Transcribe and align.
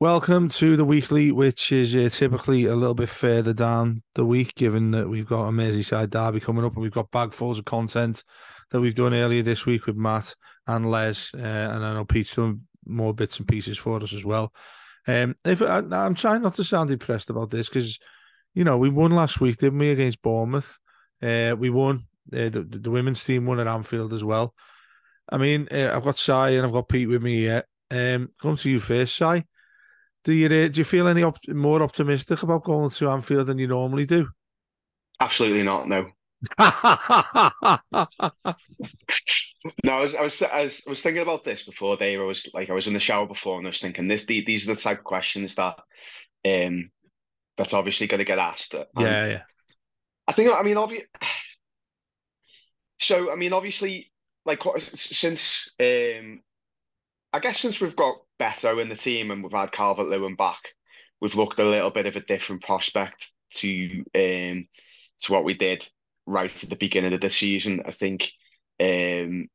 Welcome 0.00 0.48
to 0.48 0.78
the 0.78 0.84
weekly, 0.86 1.30
which 1.30 1.72
is 1.72 1.94
uh, 1.94 2.08
typically 2.10 2.64
a 2.64 2.74
little 2.74 2.94
bit 2.94 3.10
further 3.10 3.52
down 3.52 4.00
the 4.14 4.24
week, 4.24 4.54
given 4.54 4.92
that 4.92 5.10
we've 5.10 5.26
got 5.28 5.46
a 5.46 5.50
Merseyside 5.50 6.08
derby 6.08 6.40
coming 6.40 6.64
up 6.64 6.72
and 6.72 6.80
we've 6.80 6.90
got 6.90 7.10
bagfuls 7.10 7.58
of 7.58 7.66
content 7.66 8.24
that 8.70 8.80
we've 8.80 8.94
done 8.94 9.12
earlier 9.12 9.42
this 9.42 9.66
week 9.66 9.84
with 9.84 9.96
Matt 9.96 10.34
and 10.66 10.90
Les, 10.90 11.34
uh, 11.34 11.36
and 11.36 11.84
I 11.84 11.92
know 11.92 12.06
Pete's 12.06 12.34
doing 12.34 12.62
more 12.86 13.12
bits 13.12 13.36
and 13.38 13.46
pieces 13.46 13.76
for 13.76 14.02
us 14.02 14.14
as 14.14 14.24
well. 14.24 14.54
Um, 15.06 15.36
if 15.44 15.60
I, 15.60 15.82
I'm 15.92 16.14
trying 16.14 16.40
not 16.40 16.54
to 16.54 16.64
sound 16.64 16.88
depressed 16.88 17.28
about 17.28 17.50
this 17.50 17.68
because, 17.68 17.98
you 18.54 18.64
know, 18.64 18.78
we 18.78 18.88
won 18.88 19.10
last 19.10 19.38
week, 19.38 19.58
didn't 19.58 19.80
we, 19.80 19.90
against 19.90 20.22
Bournemouth? 20.22 20.78
Uh, 21.22 21.54
we 21.58 21.68
won. 21.68 22.06
Uh, 22.32 22.48
the, 22.48 22.66
the 22.70 22.90
women's 22.90 23.22
team 23.22 23.44
won 23.44 23.60
at 23.60 23.66
Anfield 23.66 24.14
as 24.14 24.24
well. 24.24 24.54
I 25.28 25.36
mean, 25.36 25.68
uh, 25.70 25.92
I've 25.94 26.04
got 26.04 26.16
Si 26.16 26.32
and 26.32 26.64
I've 26.64 26.72
got 26.72 26.88
Pete 26.88 27.10
with 27.10 27.22
me 27.22 27.40
here. 27.40 27.64
Um, 27.90 28.30
come 28.40 28.56
to 28.56 28.70
you 28.70 28.80
first, 28.80 29.14
Si. 29.14 29.44
Do 30.24 30.32
you 30.32 30.46
uh, 30.46 30.68
do 30.68 30.80
you 30.80 30.84
feel 30.84 31.08
any 31.08 31.22
op- 31.22 31.48
more 31.48 31.82
optimistic 31.82 32.42
about 32.42 32.64
going 32.64 32.90
to 32.90 33.08
Anfield 33.08 33.46
than 33.46 33.58
you 33.58 33.66
normally 33.66 34.06
do? 34.06 34.28
Absolutely 35.20 35.62
not. 35.62 35.88
No. 35.88 36.10
No, 39.84 39.98
I 39.98 40.00
was, 40.00 40.14
I 40.14 40.22
was 40.22 40.42
I 40.42 40.62
was 40.64 40.82
I 40.86 40.90
was 40.90 41.02
thinking 41.02 41.22
about 41.22 41.44
this 41.44 41.64
before 41.64 41.96
Dave. 41.98 42.18
I 42.18 42.24
was 42.24 42.48
like 42.54 42.70
I 42.70 42.72
was 42.72 42.86
in 42.86 42.94
the 42.94 43.00
shower 43.00 43.26
before 43.26 43.58
and 43.58 43.66
I 43.66 43.70
was 43.70 43.80
thinking 43.80 44.08
this 44.08 44.24
the- 44.24 44.44
these 44.44 44.66
are 44.68 44.74
the 44.74 44.80
type 44.80 44.98
of 44.98 45.04
questions 45.04 45.54
that 45.56 45.78
um 46.46 46.90
that's 47.58 47.74
obviously 47.74 48.06
going 48.06 48.20
to 48.20 48.24
get 48.24 48.38
asked. 48.38 48.72
And 48.72 48.86
yeah, 48.98 49.26
yeah. 49.26 49.42
I 50.26 50.32
think 50.32 50.50
I 50.52 50.62
mean 50.62 50.78
obviously. 50.78 51.08
so 53.00 53.30
I 53.30 53.36
mean 53.36 53.52
obviously 53.52 54.10
like 54.46 54.62
since 54.78 55.68
um 55.78 56.40
I 57.34 57.40
guess 57.40 57.60
since 57.60 57.80
we've 57.80 57.96
got 57.96 58.16
Beto 58.40 58.80
in 58.80 58.88
the 58.88 58.96
team 58.96 59.30
and 59.30 59.42
we've 59.42 59.52
had 59.52 59.72
Calvert 59.72 60.08
Lewin 60.08 60.36
back, 60.36 60.60
we've 61.20 61.34
looked 61.34 61.58
a 61.58 61.64
little 61.64 61.90
bit 61.90 62.06
of 62.06 62.16
a 62.16 62.20
different 62.20 62.62
prospect 62.62 63.30
to 63.54 64.04
um 64.14 64.66
to 65.20 65.32
what 65.32 65.44
we 65.44 65.54
did 65.54 65.86
right 66.26 66.52
at 66.62 66.70
the 66.70 66.76
beginning 66.76 67.12
of 67.12 67.20
the 67.20 67.30
season. 67.30 67.82
I 67.84 67.92
think 67.92 68.32
um 68.80 69.48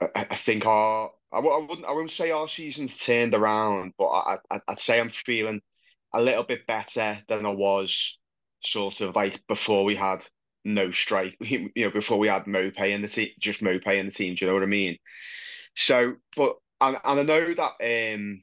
I, 0.00 0.26
I 0.30 0.36
think 0.36 0.66
our 0.66 1.10
I, 1.32 1.40
wouldn't 1.40 1.86
I 1.86 1.92
wouldn't 1.92 2.10
say 2.10 2.30
our 2.30 2.48
season's 2.48 2.96
turned 2.96 3.34
around, 3.34 3.92
but 3.98 4.06
I, 4.06 4.38
I 4.50 4.60
I'd 4.68 4.80
say 4.80 4.98
I'm 4.98 5.10
feeling 5.10 5.60
a 6.14 6.22
little 6.22 6.44
bit 6.44 6.66
better 6.66 7.18
than 7.28 7.44
I 7.46 7.50
was 7.50 8.18
sort 8.62 9.00
of 9.00 9.14
like 9.14 9.40
before 9.46 9.84
we 9.84 9.94
had 9.96 10.20
no 10.64 10.90
strike, 10.90 11.36
you 11.40 11.70
know, 11.76 11.90
before 11.90 12.18
we 12.18 12.28
had 12.28 12.44
Maupay 12.44 12.92
in 12.92 13.02
the 13.02 13.08
team, 13.08 13.30
just 13.38 13.60
Maupay 13.62 13.98
in 13.98 14.06
the 14.06 14.12
team. 14.12 14.34
Do 14.34 14.44
you 14.44 14.50
know 14.50 14.54
what 14.54 14.62
I 14.62 14.66
mean? 14.66 14.98
So, 15.76 16.14
but 16.36 16.56
and, 16.80 16.96
and 17.04 17.20
I 17.20 17.22
know 17.22 17.54
that 17.54 18.12
um 18.14 18.40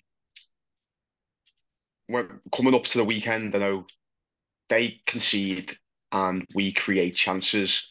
when 2.08 2.40
coming 2.56 2.76
up 2.76 2.84
to 2.86 2.98
the 2.98 3.04
weekend, 3.06 3.56
I 3.56 3.60
know 3.60 3.86
they 4.70 5.02
concede 5.06 5.78
and 6.12 6.46
we 6.56 6.74
create 6.74 7.16
chances. 7.16 7.90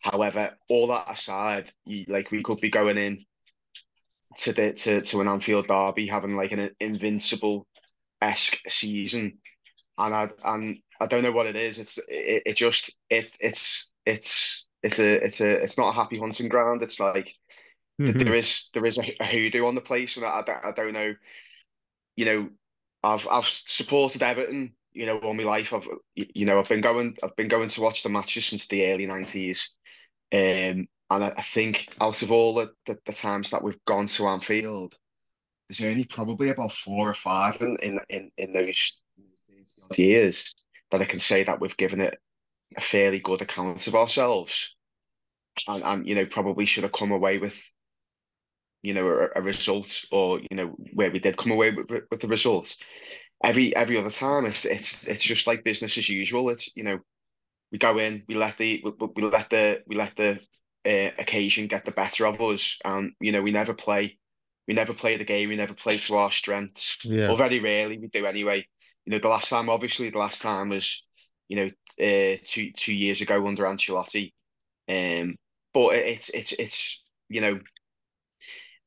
However, 0.00 0.56
all 0.68 0.88
that 0.88 1.10
aside, 1.10 1.70
you, 1.86 2.04
like 2.08 2.30
we 2.30 2.42
could 2.42 2.60
be 2.60 2.70
going 2.70 2.98
in 2.98 3.24
to 4.38 4.52
the 4.52 4.72
to, 4.74 5.00
to 5.02 5.20
an 5.20 5.28
Anfield 5.28 5.68
derby 5.68 6.08
having 6.08 6.36
like 6.36 6.52
an 6.52 6.70
invincible 6.80 7.66
esque 8.20 8.58
season, 8.68 9.38
and 9.98 10.14
I 10.14 10.30
and 10.44 10.78
I 11.00 11.06
don't 11.06 11.22
know 11.22 11.32
what 11.32 11.46
it 11.46 11.56
is. 11.56 11.78
It's 11.78 11.98
it, 12.08 12.42
it 12.46 12.56
just 12.56 12.92
it 13.10 13.34
it's 13.40 13.90
it's 14.06 14.66
it's 14.82 14.98
a 14.98 15.24
it's 15.24 15.40
a 15.40 15.50
it's 15.62 15.78
not 15.78 15.90
a 15.90 15.92
happy 15.92 16.18
hunting 16.18 16.48
ground. 16.48 16.82
It's 16.82 17.00
like 17.00 17.32
Mm-hmm. 18.00 18.18
there 18.18 18.34
is 18.34 18.68
there 18.74 18.86
is 18.86 18.98
a, 18.98 19.16
a 19.20 19.24
hoodoo 19.24 19.66
on 19.66 19.74
the 19.74 19.80
place, 19.80 20.16
and 20.16 20.26
I, 20.26 20.40
I, 20.40 20.42
don't- 20.44 20.64
I 20.64 20.72
don't 20.72 20.92
know. 20.92 21.14
You 22.16 22.24
know, 22.24 22.48
I've 23.02 23.26
I've 23.28 23.46
supported 23.46 24.22
Everton. 24.22 24.74
You 24.92 25.06
know, 25.06 25.18
all 25.18 25.34
my 25.34 25.42
life. 25.44 25.72
I've 25.72 25.86
you 26.14 26.46
know 26.46 26.58
I've 26.58 26.68
been 26.68 26.80
going 26.80 27.16
I've 27.22 27.36
been 27.36 27.48
going 27.48 27.68
to 27.70 27.80
watch 27.80 28.02
the 28.02 28.08
matches 28.08 28.46
since 28.46 28.68
the 28.68 28.86
early 28.92 29.06
nineties, 29.06 29.70
um, 30.32 30.38
and 30.40 30.88
I, 31.10 31.34
I 31.36 31.42
think 31.42 31.88
out 32.00 32.22
of 32.22 32.32
all 32.32 32.54
the, 32.54 32.72
the 32.86 32.98
the 33.06 33.12
times 33.12 33.50
that 33.50 33.62
we've 33.62 33.84
gone 33.86 34.08
to 34.08 34.28
Anfield, 34.28 34.94
there's 35.68 35.82
only 35.90 36.04
probably 36.04 36.50
about 36.50 36.72
four 36.72 37.10
or 37.10 37.14
five 37.14 37.60
in 37.62 37.76
in 37.82 38.00
in, 38.10 38.30
in 38.38 38.52
those 38.52 39.02
years 39.96 40.54
that 40.90 41.00
I 41.02 41.04
can 41.04 41.18
say 41.18 41.44
that 41.44 41.60
we've 41.60 41.76
given 41.76 42.00
it 42.00 42.18
a 42.76 42.80
fairly 42.80 43.20
good 43.20 43.42
account 43.42 43.86
of 43.86 43.94
ourselves, 43.94 44.76
and 45.68 45.82
and 45.84 46.08
you 46.08 46.14
know 46.14 46.26
probably 46.26 46.66
should 46.66 46.84
have 46.84 46.92
come 46.92 47.12
away 47.12 47.38
with 47.38 47.54
you 48.84 48.94
know, 48.94 49.08
a, 49.08 49.40
a 49.40 49.42
result 49.42 50.04
or, 50.12 50.40
you 50.40 50.56
know, 50.56 50.76
where 50.94 51.10
we 51.10 51.18
did 51.20 51.38
come 51.38 51.52
away 51.52 51.72
with, 51.72 51.88
with 52.10 52.20
the 52.20 52.28
results. 52.28 52.78
Every 53.42 53.74
every 53.76 53.98
other 53.98 54.10
time, 54.10 54.46
it's 54.46 54.64
it's 54.64 55.04
it's 55.06 55.22
just 55.24 55.46
like 55.46 55.64
business 55.64 55.98
as 55.98 56.08
usual. 56.08 56.50
It's 56.50 56.70
you 56.76 56.84
know, 56.84 57.00
we 57.72 57.78
go 57.78 57.98
in, 57.98 58.22
we 58.28 58.34
let 58.36 58.58
the 58.58 58.82
we, 58.84 58.92
we 59.16 59.22
let 59.22 59.50
the 59.50 59.82
we 59.86 59.96
let 59.96 60.16
the 60.16 60.40
uh, 60.86 61.10
occasion 61.18 61.66
get 61.66 61.84
the 61.84 61.92
better 61.92 62.26
of 62.26 62.40
us, 62.40 62.78
and 62.84 63.12
you 63.20 63.32
know, 63.32 63.42
we 63.42 63.52
never 63.52 63.74
play, 63.74 64.18
we 64.68 64.74
never 64.74 64.94
play 64.94 65.16
the 65.16 65.24
game, 65.24 65.48
we 65.48 65.56
never 65.56 65.74
play 65.74 65.98
to 65.98 66.16
our 66.16 66.32
strengths, 66.32 66.98
Yeah. 67.04 67.30
or 67.30 67.36
very 67.36 67.60
rarely 67.60 67.98
we 67.98 68.08
do 68.08 68.26
anyway. 68.26 68.66
You 69.06 69.12
know, 69.12 69.18
the 69.18 69.28
last 69.28 69.48
time, 69.50 69.68
obviously, 69.68 70.10
the 70.10 70.18
last 70.18 70.42
time 70.42 70.70
was, 70.70 71.06
you 71.48 71.56
know, 71.56 71.66
uh, 72.06 72.38
two 72.44 72.72
two 72.76 72.94
years 72.94 73.20
ago 73.20 73.46
under 73.46 73.64
Ancelotti, 73.64 74.32
um, 74.88 75.36
but 75.72 75.96
it's 75.96 76.28
it's 76.30 76.52
it's 76.52 77.02
you 77.28 77.40
know 77.40 77.60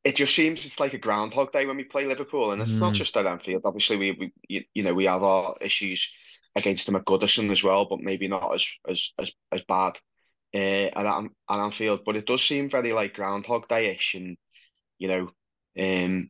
it 0.04 0.16
just 0.16 0.36
seems 0.36 0.66
it's 0.66 0.80
like 0.80 0.94
a 0.94 0.98
groundhog 1.00 1.52
day 1.52 1.66
when 1.66 1.78
we 1.78 1.84
play 1.84 2.06
Liverpool, 2.06 2.52
and 2.52 2.62
it's 2.62 2.80
not 2.80 2.94
Mm. 2.94 2.96
just 2.96 3.18
at 3.18 3.26
Anfield. 3.28 3.64
Obviously, 3.66 3.98
we, 3.98 4.12
we 4.14 4.34
you, 4.48 4.64
you 4.74 4.84
know 4.84 4.94
we 4.94 5.06
have 5.06 5.24
our 5.24 5.56
issues 5.62 6.12
against 6.56 6.86
them 6.86 6.96
at 6.96 7.06
Goodison 7.06 7.52
as 7.52 7.64
well, 7.64 7.88
but 7.90 8.00
maybe 8.02 8.28
not 8.28 8.54
as 8.56 8.66
as 8.90 9.14
as, 9.20 9.32
as 9.52 9.62
bad 9.68 9.94
uh, 10.56 10.58
at, 10.58 11.06
at 11.06 11.30
Anfield. 11.60 12.02
But 12.06 12.18
it 12.18 12.26
does 12.28 12.44
seem 12.44 12.70
very 12.70 12.94
like 12.94 13.14
groundhog 13.16 13.68
day-ish, 13.68 14.16
and 14.16 14.38
you 15.00 15.08
know, 15.10 15.32
um, 15.80 16.30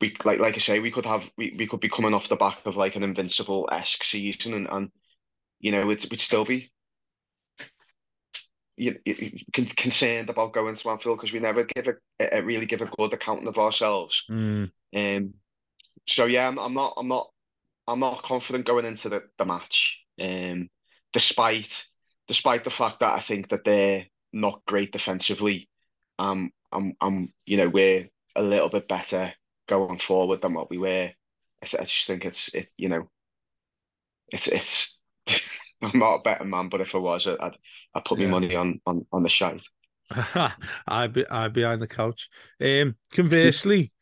we 0.00 0.16
like 0.24 0.40
like 0.40 0.54
I 0.56 0.58
say, 0.58 0.80
we 0.80 0.92
could 0.92 1.06
have 1.06 1.24
we, 1.38 1.54
we 1.58 1.66
could 1.66 1.80
be 1.80 1.88
coming 1.90 2.14
off 2.14 2.28
the 2.28 2.36
back 2.36 2.66
of 2.66 2.76
like 2.76 2.96
an 2.96 3.02
invincible 3.04 3.68
esque 3.72 4.04
season, 4.04 4.54
and 4.54 4.68
and 4.70 4.90
you 5.60 5.72
know, 5.72 5.90
it 5.90 6.10
would 6.10 6.20
still 6.20 6.44
be 6.44 6.70
you, 8.76 8.96
you, 9.04 9.40
con- 9.52 9.66
concerned 9.66 10.30
about 10.30 10.52
going 10.52 10.74
to 10.74 10.90
Anfield 10.90 11.18
because 11.18 11.32
we 11.32 11.40
never 11.40 11.64
give 11.64 11.88
a, 11.88 12.38
a 12.38 12.42
really 12.42 12.66
give 12.66 12.82
a 12.82 12.86
good 12.86 13.12
account 13.12 13.46
of 13.46 13.58
ourselves. 13.58 14.24
Mm. 14.30 14.70
Um, 14.94 15.34
so 16.06 16.26
yeah, 16.26 16.48
I'm, 16.48 16.58
I'm 16.58 16.74
not, 16.74 16.94
I'm 16.96 17.08
not, 17.08 17.30
I'm 17.88 18.00
not 18.00 18.22
confident 18.22 18.66
going 18.66 18.84
into 18.84 19.08
the, 19.08 19.22
the 19.38 19.44
match. 19.44 20.00
Um, 20.20 20.68
despite 21.12 21.86
despite 22.28 22.64
the 22.64 22.70
fact 22.70 23.00
that 23.00 23.14
I 23.14 23.20
think 23.20 23.50
that 23.50 23.64
they're 23.64 24.06
not 24.32 24.62
great 24.66 24.92
defensively, 24.92 25.68
um, 26.18 26.50
I'm, 26.72 26.94
I'm, 27.00 27.32
you 27.44 27.56
know, 27.56 27.68
we're 27.68 28.08
a 28.34 28.42
little 28.42 28.68
bit 28.68 28.88
better 28.88 29.32
going 29.68 29.98
forward 29.98 30.42
than 30.42 30.54
what 30.54 30.70
we 30.70 30.78
were. 30.78 31.10
I, 31.62 31.66
th- 31.66 31.80
I 31.80 31.84
just 31.84 32.06
think 32.06 32.24
it's, 32.24 32.48
it, 32.54 32.72
you 32.76 32.88
know, 32.88 33.08
it's, 34.28 34.48
it's. 34.48 34.98
I'm 35.82 35.98
not 35.98 36.16
a 36.16 36.22
better 36.22 36.44
man, 36.44 36.68
but 36.70 36.80
if 36.80 36.94
I 36.94 36.98
was, 36.98 37.26
I'd, 37.26 37.56
I'd 37.96 38.04
put 38.04 38.18
Yeah. 38.18 38.26
my 38.26 38.32
money 38.40 38.54
on 38.54 38.80
on 38.86 39.06
on 39.12 39.22
the 39.22 39.28
shite. 39.28 39.62
I 40.86 41.08
be 41.08 41.26
I 41.28 41.48
behind 41.48 41.82
the 41.82 41.88
couch. 41.88 42.28
Um, 42.60 42.94
conversely, 43.12 43.92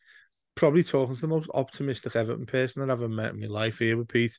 probably 0.54 0.82
talking 0.84 1.14
to 1.14 1.20
the 1.20 1.28
most 1.28 1.50
optimistic 1.54 2.14
Everton 2.16 2.46
person 2.46 2.80
that 2.80 2.90
I've 2.90 2.98
ever 3.02 3.08
met 3.08 3.32
in 3.32 3.40
my 3.40 3.46
life 3.46 3.78
here 3.78 3.96
with 3.96 4.08
Pete. 4.08 4.38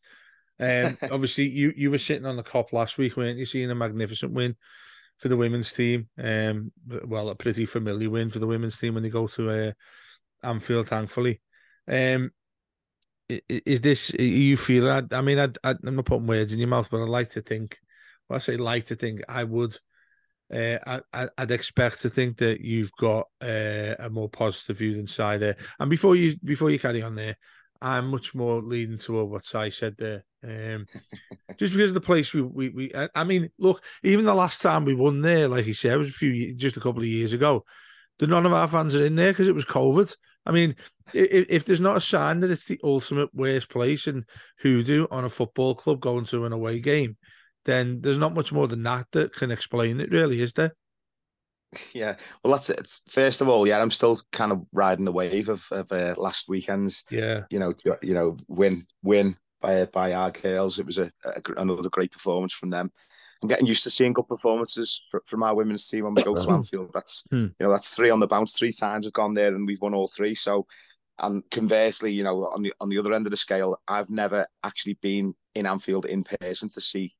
Um, 0.59 0.97
obviously 1.11 1.47
you 1.47 1.73
you 1.75 1.89
were 1.91 1.97
sitting 1.97 2.25
on 2.25 2.35
the 2.37 2.43
Kop 2.43 2.71
last 2.73 2.97
week, 2.97 3.17
weren't 3.17 3.39
you? 3.39 3.45
Seeing 3.45 3.71
a 3.71 3.75
magnificent 3.75 4.31
win 4.33 4.55
for 5.17 5.27
the 5.29 5.37
women's 5.37 5.73
team. 5.73 6.07
Um, 6.21 6.71
well, 6.87 7.29
a 7.29 7.35
pretty 7.35 7.65
familiar 7.65 8.09
win 8.09 8.29
for 8.29 8.39
the 8.39 8.47
women's 8.47 8.77
team 8.77 8.93
when 8.93 9.03
they 9.03 9.09
go 9.09 9.27
to 9.27 9.49
uh, 9.49 9.71
Anfield, 10.43 10.87
thankfully. 10.87 11.41
Um, 11.87 12.31
i- 13.31 13.41
i- 13.49 13.61
is 13.65 13.81
this 13.81 14.11
you 14.13 14.55
feel? 14.57 14.89
I, 14.89 15.03
I 15.11 15.21
mean, 15.21 15.39
I, 15.39 15.47
I, 15.63 15.75
I'm 15.85 15.95
not 15.95 16.05
putting 16.05 16.27
words 16.27 16.53
in 16.53 16.59
your 16.59 16.67
mouth, 16.67 16.89
but 16.91 17.01
I'd 17.01 17.09
like 17.09 17.29
to 17.31 17.41
think. 17.41 17.77
Well, 18.29 18.35
I 18.35 18.39
say 18.39 18.57
like 18.57 18.85
to 18.87 18.95
think 18.95 19.21
I 19.29 19.43
would 19.43 19.77
uh, 20.53 21.01
I, 21.11 21.29
I'd 21.37 21.51
expect 21.51 22.01
to 22.01 22.09
think 22.09 22.37
that 22.37 22.61
you've 22.61 22.91
got 22.93 23.27
uh, 23.41 23.95
a 23.97 24.09
more 24.11 24.29
positive 24.29 24.77
view 24.77 24.95
than 24.95 25.07
Si 25.07 25.37
there. 25.37 25.57
And 25.79 25.89
before 25.89 26.15
you 26.15 26.35
before 26.43 26.69
you 26.69 26.77
carry 26.79 27.01
on 27.01 27.15
there, 27.15 27.35
I'm 27.81 28.07
much 28.07 28.35
more 28.35 28.61
leading 28.61 28.97
toward 28.97 29.29
what 29.29 29.45
Si 29.45 29.71
said 29.71 29.97
there. 29.97 30.23
Um, 30.43 30.85
just 31.57 31.73
because 31.73 31.89
of 31.89 31.95
the 31.95 32.01
place 32.01 32.33
we, 32.33 32.41
we 32.41 32.69
we 32.69 32.91
I 33.15 33.23
mean, 33.23 33.49
look, 33.57 33.83
even 34.03 34.25
the 34.25 34.35
last 34.35 34.61
time 34.61 34.85
we 34.85 34.93
won 34.93 35.21
there, 35.21 35.47
like 35.47 35.65
he 35.65 35.73
said, 35.73 35.93
it 35.93 35.97
was 35.97 36.09
a 36.09 36.13
few 36.13 36.53
just 36.55 36.77
a 36.77 36.81
couple 36.81 37.01
of 37.01 37.07
years 37.07 37.33
ago. 37.33 37.65
The 38.19 38.27
none 38.27 38.45
of 38.45 38.53
our 38.53 38.67
fans 38.67 38.95
are 38.95 39.05
in 39.05 39.15
there 39.15 39.31
because 39.31 39.47
it 39.47 39.55
was 39.55 39.65
COVID. 39.65 40.15
I 40.45 40.51
mean, 40.51 40.75
if, 41.11 41.47
if 41.49 41.65
there's 41.65 41.79
not 41.79 41.97
a 41.97 42.01
sign 42.01 42.39
that 42.41 42.51
it's 42.51 42.65
the 42.65 42.79
ultimate 42.83 43.33
worst 43.33 43.67
place 43.69 44.07
in 44.07 44.25
hoodoo 44.59 45.07
on 45.09 45.25
a 45.25 45.29
football 45.29 45.73
club 45.73 45.99
going 45.99 46.25
to 46.25 46.45
an 46.45 46.53
away 46.53 46.79
game, 46.79 47.17
then 47.65 48.01
there's 48.01 48.17
not 48.17 48.33
much 48.33 48.51
more 48.51 48.67
than 48.67 48.83
that 48.83 49.07
that 49.11 49.33
can 49.33 49.51
explain 49.51 49.99
it, 49.99 50.11
really, 50.11 50.41
is 50.41 50.53
there? 50.53 50.75
Yeah, 51.93 52.15
well, 52.43 52.53
that's 52.53 52.69
it. 52.69 52.87
First 53.07 53.41
of 53.41 53.49
all, 53.49 53.67
yeah, 53.67 53.81
I'm 53.81 53.91
still 53.91 54.21
kind 54.31 54.51
of 54.51 54.63
riding 54.71 55.05
the 55.05 55.11
wave 55.11 55.49
of, 55.49 55.67
of 55.71 55.91
uh, 55.91 56.15
last 56.17 56.47
weekend's. 56.47 57.03
Yeah, 57.09 57.41
you 57.49 57.59
know, 57.59 57.73
you 58.01 58.13
know, 58.13 58.37
win, 58.47 58.85
win 59.03 59.35
by 59.61 59.85
by 59.85 60.13
our 60.13 60.31
girls. 60.31 60.79
It 60.79 60.85
was 60.85 60.97
a, 60.97 61.11
a 61.25 61.41
another 61.57 61.89
great 61.89 62.11
performance 62.11 62.53
from 62.53 62.69
them. 62.69 62.91
I'm 63.41 63.49
getting 63.49 63.67
used 63.67 63.83
to 63.83 63.89
seeing 63.89 64.13
good 64.13 64.27
performances 64.27 65.01
for, 65.11 65.21
from 65.25 65.43
our 65.43 65.55
women's 65.55 65.87
team 65.87 66.05
when 66.05 66.13
we 66.13 66.23
go 66.23 66.35
to 66.35 66.49
Anfield. 66.49 66.91
That's 66.93 67.23
hmm. 67.29 67.47
you 67.47 67.55
know, 67.59 67.71
that's 67.71 67.93
three 67.95 68.09
on 68.09 68.19
the 68.19 68.27
bounce. 68.27 68.57
Three 68.57 68.71
times 68.71 69.05
we've 69.05 69.13
gone 69.13 69.33
there 69.33 69.53
and 69.53 69.67
we've 69.67 69.81
won 69.81 69.93
all 69.93 70.07
three. 70.07 70.35
So, 70.35 70.65
and 71.19 71.43
conversely, 71.51 72.11
you 72.11 72.23
know, 72.23 72.45
on 72.53 72.61
the 72.61 72.73
on 72.79 72.89
the 72.89 72.97
other 72.97 73.13
end 73.13 73.27
of 73.27 73.31
the 73.31 73.37
scale, 73.37 73.77
I've 73.87 74.09
never 74.09 74.47
actually 74.63 74.97
been 75.01 75.33
in 75.55 75.65
Anfield 75.65 76.05
in 76.05 76.23
person 76.23 76.69
to 76.69 76.81
see 76.81 77.13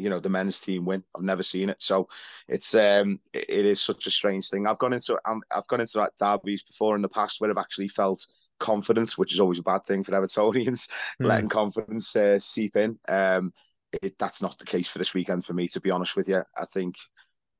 you 0.00 0.10
know 0.10 0.20
the 0.20 0.28
men's 0.28 0.60
team 0.60 0.84
win. 0.84 1.02
I've 1.14 1.22
never 1.22 1.42
seen 1.42 1.70
it, 1.70 1.76
so 1.80 2.08
it's 2.48 2.74
um 2.74 3.20
it, 3.32 3.46
it 3.48 3.66
is 3.66 3.80
such 3.80 4.06
a 4.06 4.10
strange 4.10 4.48
thing. 4.48 4.66
I've 4.66 4.78
gone 4.78 4.92
into 4.92 5.18
I've 5.24 5.68
gone 5.68 5.80
into 5.80 5.98
like 5.98 6.16
derbies 6.18 6.62
before 6.62 6.96
in 6.96 7.02
the 7.02 7.08
past 7.08 7.40
where 7.40 7.50
I've 7.50 7.58
actually 7.58 7.88
felt 7.88 8.26
confidence, 8.58 9.18
which 9.18 9.32
is 9.32 9.40
always 9.40 9.58
a 9.58 9.64
bad 9.64 9.84
thing 9.84 10.04
for 10.04 10.12
Evertonians, 10.12 10.88
mm. 10.88 10.88
letting 11.20 11.48
confidence 11.48 12.14
uh, 12.14 12.38
seep 12.38 12.76
in. 12.76 12.98
Um, 13.08 13.52
it, 14.02 14.16
that's 14.18 14.40
not 14.40 14.58
the 14.58 14.64
case 14.64 14.88
for 14.88 14.98
this 14.98 15.14
weekend 15.14 15.44
for 15.44 15.52
me, 15.52 15.66
to 15.68 15.80
be 15.80 15.90
honest 15.90 16.14
with 16.16 16.28
you. 16.28 16.42
I 16.56 16.64
think 16.64 16.96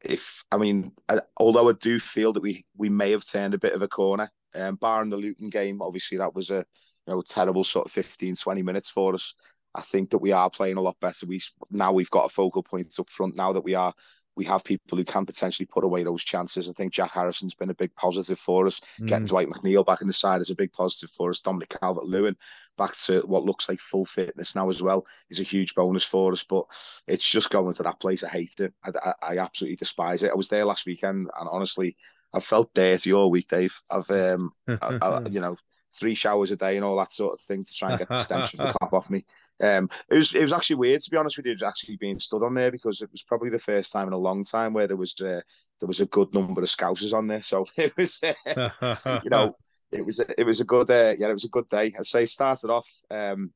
if 0.03 0.45
I 0.53 0.57
mean, 0.57 0.93
I, 1.09 1.21
although 1.37 1.69
I 1.69 1.73
do 1.73 1.99
feel 1.99 2.33
that 2.33 2.43
we 2.43 2.65
we 2.77 2.89
may 2.89 3.11
have 3.11 3.25
turned 3.25 3.55
a 3.55 3.59
bit 3.59 3.73
of 3.73 3.83
a 3.83 3.89
corner, 3.89 4.31
um, 4.55 4.77
barring 4.77 5.11
the 5.11 5.17
Luton 5.17 5.51
game, 5.51 5.83
obviously 5.83 6.19
that 6.19 6.35
was 6.35 6.51
a 6.51 6.65
you 7.07 7.15
know 7.15 7.23
terrible 7.23 7.65
sort 7.65 7.87
of 7.87 7.93
15, 7.93 8.37
20 8.37 8.63
minutes 8.63 8.91
for 8.91 9.15
us. 9.15 9.35
I 9.75 9.81
think 9.83 10.11
that 10.11 10.19
we 10.19 10.33
are 10.33 10.51
playing 10.51 10.77
a 10.77 10.83
lot 10.83 10.97
better. 11.01 11.27
We 11.27 11.41
now 11.71 11.93
we've 11.93 12.11
got 12.11 12.27
a 12.27 12.29
focal 12.29 12.63
point 12.63 12.99
up 12.99 13.09
front. 13.09 13.37
Now 13.37 13.53
that 13.53 13.65
we 13.65 13.75
are, 13.75 13.95
we 14.37 14.45
have 14.45 14.65
people 14.65 14.99
who 14.99 15.05
can 15.05 15.27
potentially 15.27 15.67
put 15.67 15.85
away 15.85 16.03
those 16.03 16.25
chances. 16.25 16.69
I 16.69 16.73
think 16.73 16.93
Jack 16.93 17.13
Harrison's 17.13 17.55
been 17.55 17.71
a 17.71 17.75
big 17.75 17.95
positive 17.95 18.39
for 18.39 18.67
us. 18.67 18.81
Mm. 19.01 19.07
Getting 19.07 19.27
Dwight 19.27 19.49
McNeil 19.49 19.87
back 19.87 20.01
in 20.01 20.07
the 20.07 20.13
side 20.13 20.41
is 20.41 20.51
a 20.51 20.55
big 20.55 20.73
positive 20.73 21.11
for 21.11 21.31
us. 21.31 21.41
Dominic 21.41 21.77
Calvert 21.81 22.07
Lewin 22.07 22.37
back 22.79 22.97
to 22.97 23.21
what 23.27 23.45
looks 23.45 23.69
like 23.69 23.81
full 23.81 24.05
fitness 24.05 24.57
now 24.57 24.71
as 24.71 24.83
well 24.83 25.07
is 25.29 25.41
a 25.41 25.45
huge 25.45 25.75
bonus 25.75 26.05
for 26.05 26.33
us. 26.33 26.43
But 26.43 26.65
it's 27.07 27.29
just 27.29 27.51
going 27.51 27.73
to 27.73 27.83
that 27.83 28.01
place. 28.01 28.25
I 28.25 28.29
hate 28.29 28.55
it. 28.59 28.73
I, 28.85 28.91
I, 29.05 29.15
I 29.35 29.39
absolutely 29.39 29.77
despise 29.77 30.23
it. 30.23 30.31
I 30.31 30.37
was 30.37 30.49
there 30.49 30.65
last 30.65 30.87
weekend, 30.87 31.29
and 31.39 31.49
honestly, 31.51 31.97
I've 32.33 32.45
felt 32.45 32.75
dirty 32.75 33.13
all 33.13 33.31
week, 33.31 33.49
Dave. 33.49 33.79
I've 33.91 34.11
um, 34.11 34.53
I, 34.69 34.99
I, 35.03 35.29
you 35.29 35.41
know 35.41 35.57
three 35.93 36.15
showers 36.15 36.51
a 36.51 36.57
day 36.57 36.77
and 36.77 36.85
all 36.85 36.97
that 36.97 37.13
sort 37.13 37.35
of 37.35 37.41
thing 37.41 37.65
to 37.65 37.75
try 37.75 37.91
and 37.91 37.99
get 37.99 38.09
the 38.09 38.23
stench 38.23 38.55
of 38.55 38.61
the 38.61 38.73
Kop 38.81 38.93
off 38.93 39.11
me. 39.11 39.25
Um, 39.63 39.89
it 40.09 40.17
was 40.17 40.35
it 40.35 40.43
was 40.43 40.53
actually 40.53 40.77
weird 40.77 41.01
to 41.03 41.11
be 41.11 41.17
honest 41.17 41.37
with 41.37 41.47
you, 41.47 41.57
actually 41.67 41.97
being 41.97 42.19
stood 42.19 42.43
on 42.43 42.55
there 42.55 42.71
because 42.71 43.03
it 43.03 43.11
was 43.13 43.23
probably 43.23 43.51
the 43.51 43.59
first 43.59 43.93
time 43.93 44.07
in 44.07 44.15
a 44.15 44.19
long 44.19 44.45
time 44.45 44.73
where 44.73 44.87
there 44.87 44.97
was 44.97 45.15
uh, 45.21 45.41
there 45.81 45.87
was 45.87 46.01
a 46.01 46.07
good 46.07 46.33
number 46.35 46.61
of 46.61 46.69
scousers 46.69 47.13
on 47.13 47.27
there. 47.27 47.43
So 47.43 47.67
it 47.77 47.97
was, 47.97 48.23
uh, 48.23 49.21
you 49.25 49.31
know, 49.31 49.57
it 49.93 50.05
was 50.05 50.21
it 50.21 50.45
was 50.45 50.61
a 50.61 50.65
good 50.65 50.91
uh, 50.91 51.15
yeah, 51.19 51.29
it 51.29 51.33
was 51.33 51.45
a 51.45 51.49
good 51.49 51.69
day. 51.69 51.93
I 51.99 52.03
say 52.03 52.25
started 52.25 52.71
off. 52.71 52.89
Um, 53.11 53.53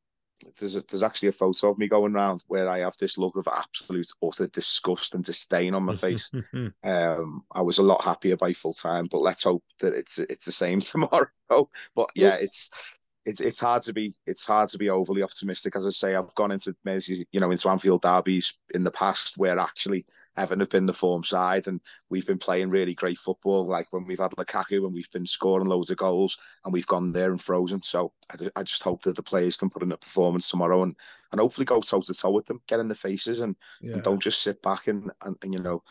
there's 0.58 0.76
a, 0.76 0.82
there's 0.90 1.02
actually 1.02 1.28
a 1.28 1.32
photo 1.32 1.70
of 1.70 1.78
me 1.78 1.88
going 1.88 2.14
around 2.14 2.44
where 2.48 2.68
I 2.68 2.80
have 2.80 2.96
this 2.98 3.16
look 3.16 3.36
of 3.36 3.48
absolute 3.50 4.08
utter 4.22 4.46
disgust 4.48 5.14
and 5.14 5.24
disdain 5.24 5.74
on 5.74 5.84
my 5.84 5.94
face. 5.94 6.30
um, 6.84 7.44
I 7.52 7.62
was 7.62 7.78
a 7.78 7.82
lot 7.82 8.04
happier 8.04 8.36
by 8.36 8.52
full 8.52 8.74
time, 8.74 9.06
but 9.10 9.22
let's 9.22 9.44
hope 9.44 9.64
that 9.80 9.94
it's 9.94 10.18
it's 10.18 10.46
the 10.46 10.52
same 10.52 10.80
tomorrow. 10.80 11.28
But 11.48 12.10
yeah, 12.14 12.34
it's 12.34 12.98
it's 13.26 13.40
it's 13.40 13.60
hard 13.60 13.82
to 13.82 13.92
be 13.92 14.14
it's 14.26 14.44
hard 14.44 14.68
to 14.68 14.78
be 14.78 14.90
overly 14.90 15.22
optimistic. 15.22 15.76
As 15.76 15.86
I 15.86 15.90
say, 15.90 16.14
I've 16.14 16.34
gone 16.34 16.52
into 16.52 16.74
you 16.84 17.40
know 17.40 17.50
into 17.50 17.68
Anfield 17.68 18.02
derbies 18.02 18.58
in 18.74 18.84
the 18.84 18.90
past 18.90 19.38
where 19.38 19.58
actually 19.58 20.04
Everton 20.36 20.60
have 20.60 20.70
been 20.70 20.86
the 20.86 20.92
form 20.92 21.22
side 21.22 21.66
and 21.66 21.80
we've 22.10 22.26
been 22.26 22.38
playing 22.38 22.68
really 22.68 22.94
great 22.94 23.18
football. 23.18 23.66
Like 23.66 23.86
when 23.92 24.04
we've 24.04 24.18
had 24.18 24.32
Lukaku 24.32 24.84
and 24.84 24.92
we've 24.92 25.10
been 25.10 25.26
scoring 25.26 25.68
loads 25.68 25.90
of 25.90 25.96
goals 25.96 26.36
and 26.64 26.72
we've 26.72 26.86
gone 26.86 27.12
there 27.12 27.30
and 27.30 27.40
frozen. 27.40 27.82
So 27.82 28.12
I, 28.30 28.50
I 28.56 28.62
just 28.62 28.82
hope 28.82 29.02
that 29.02 29.16
the 29.16 29.22
players 29.22 29.56
can 29.56 29.70
put 29.70 29.82
in 29.82 29.92
a 29.92 29.96
performance 29.96 30.50
tomorrow 30.50 30.82
and 30.82 30.94
and 31.32 31.40
hopefully 31.40 31.64
go 31.64 31.80
toe 31.80 32.00
to 32.00 32.14
toe 32.14 32.30
with 32.30 32.46
them, 32.46 32.60
get 32.68 32.80
in 32.80 32.88
the 32.88 32.94
faces 32.94 33.40
and, 33.40 33.56
yeah. 33.80 33.94
and 33.94 34.02
don't 34.02 34.22
just 34.22 34.42
sit 34.42 34.60
back 34.62 34.88
and, 34.88 35.10
and, 35.22 35.36
and 35.42 35.52
you 35.52 35.60
know 35.60 35.82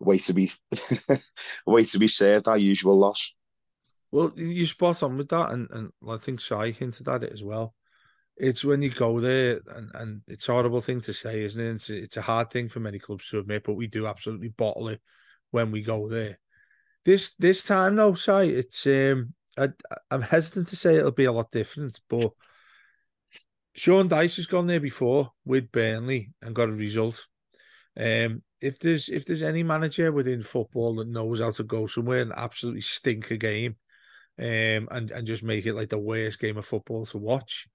wait 0.00 0.20
to 0.22 0.34
be 0.34 0.50
wait 1.66 1.86
to 1.86 1.98
be 1.98 2.08
served 2.08 2.48
our 2.48 2.58
usual 2.58 2.98
loss. 2.98 3.34
Well, 4.12 4.32
you 4.36 4.66
spot 4.66 5.02
on 5.02 5.16
with 5.16 5.28
that, 5.30 5.50
and, 5.50 5.68
and 5.70 5.90
I 6.06 6.18
think 6.18 6.40
Si 6.40 6.70
hinted 6.72 7.08
at 7.08 7.24
it 7.24 7.32
as 7.32 7.42
well. 7.42 7.74
It's 8.36 8.64
when 8.64 8.82
you 8.82 8.90
go 8.90 9.20
there, 9.20 9.60
and, 9.74 9.90
and 9.94 10.22
it's 10.28 10.48
a 10.48 10.52
horrible 10.52 10.82
thing 10.82 11.00
to 11.02 11.14
say, 11.14 11.42
isn't 11.42 11.60
it? 11.60 11.74
It's 11.74 11.90
a, 11.90 11.96
it's 11.96 12.16
a 12.18 12.22
hard 12.22 12.50
thing 12.50 12.68
for 12.68 12.80
many 12.80 12.98
clubs 12.98 13.28
to 13.30 13.38
admit, 13.38 13.64
but 13.64 13.74
we 13.74 13.86
do 13.86 14.06
absolutely 14.06 14.48
bottle 14.48 14.88
it 14.88 15.00
when 15.50 15.70
we 15.70 15.82
go 15.82 16.08
there. 16.08 16.38
This 17.04 17.34
this 17.38 17.64
time, 17.64 17.96
though, 17.96 18.14
Si, 18.14 18.30
it's 18.30 18.86
um, 18.86 19.34
I, 19.58 19.70
I'm 20.10 20.22
hesitant 20.22 20.68
to 20.68 20.76
say 20.76 20.96
it'll 20.96 21.10
be 21.10 21.24
a 21.24 21.32
lot 21.32 21.50
different, 21.50 21.98
but 22.08 22.32
Sean 23.74 24.08
Dyche 24.10 24.36
has 24.36 24.46
gone 24.46 24.66
there 24.66 24.80
before 24.80 25.32
with 25.46 25.72
Burnley 25.72 26.32
and 26.42 26.54
got 26.54 26.68
a 26.68 26.72
result. 26.72 27.26
Um, 27.96 28.42
if 28.60 28.78
there's 28.78 29.08
if 29.08 29.24
there's 29.24 29.42
any 29.42 29.62
manager 29.62 30.12
within 30.12 30.42
football 30.42 30.96
that 30.96 31.08
knows 31.08 31.40
how 31.40 31.50
to 31.52 31.64
go 31.64 31.86
somewhere 31.86 32.22
and 32.22 32.32
absolutely 32.36 32.82
stink 32.82 33.30
a 33.30 33.36
game 33.36 33.76
um, 34.38 34.88
and 34.90 35.10
and 35.10 35.26
just 35.26 35.42
make 35.42 35.66
it 35.66 35.74
like 35.74 35.90
the 35.90 35.98
worst 35.98 36.40
game 36.40 36.56
of 36.56 36.66
football 36.66 37.06
to 37.06 37.18
watch. 37.18 37.68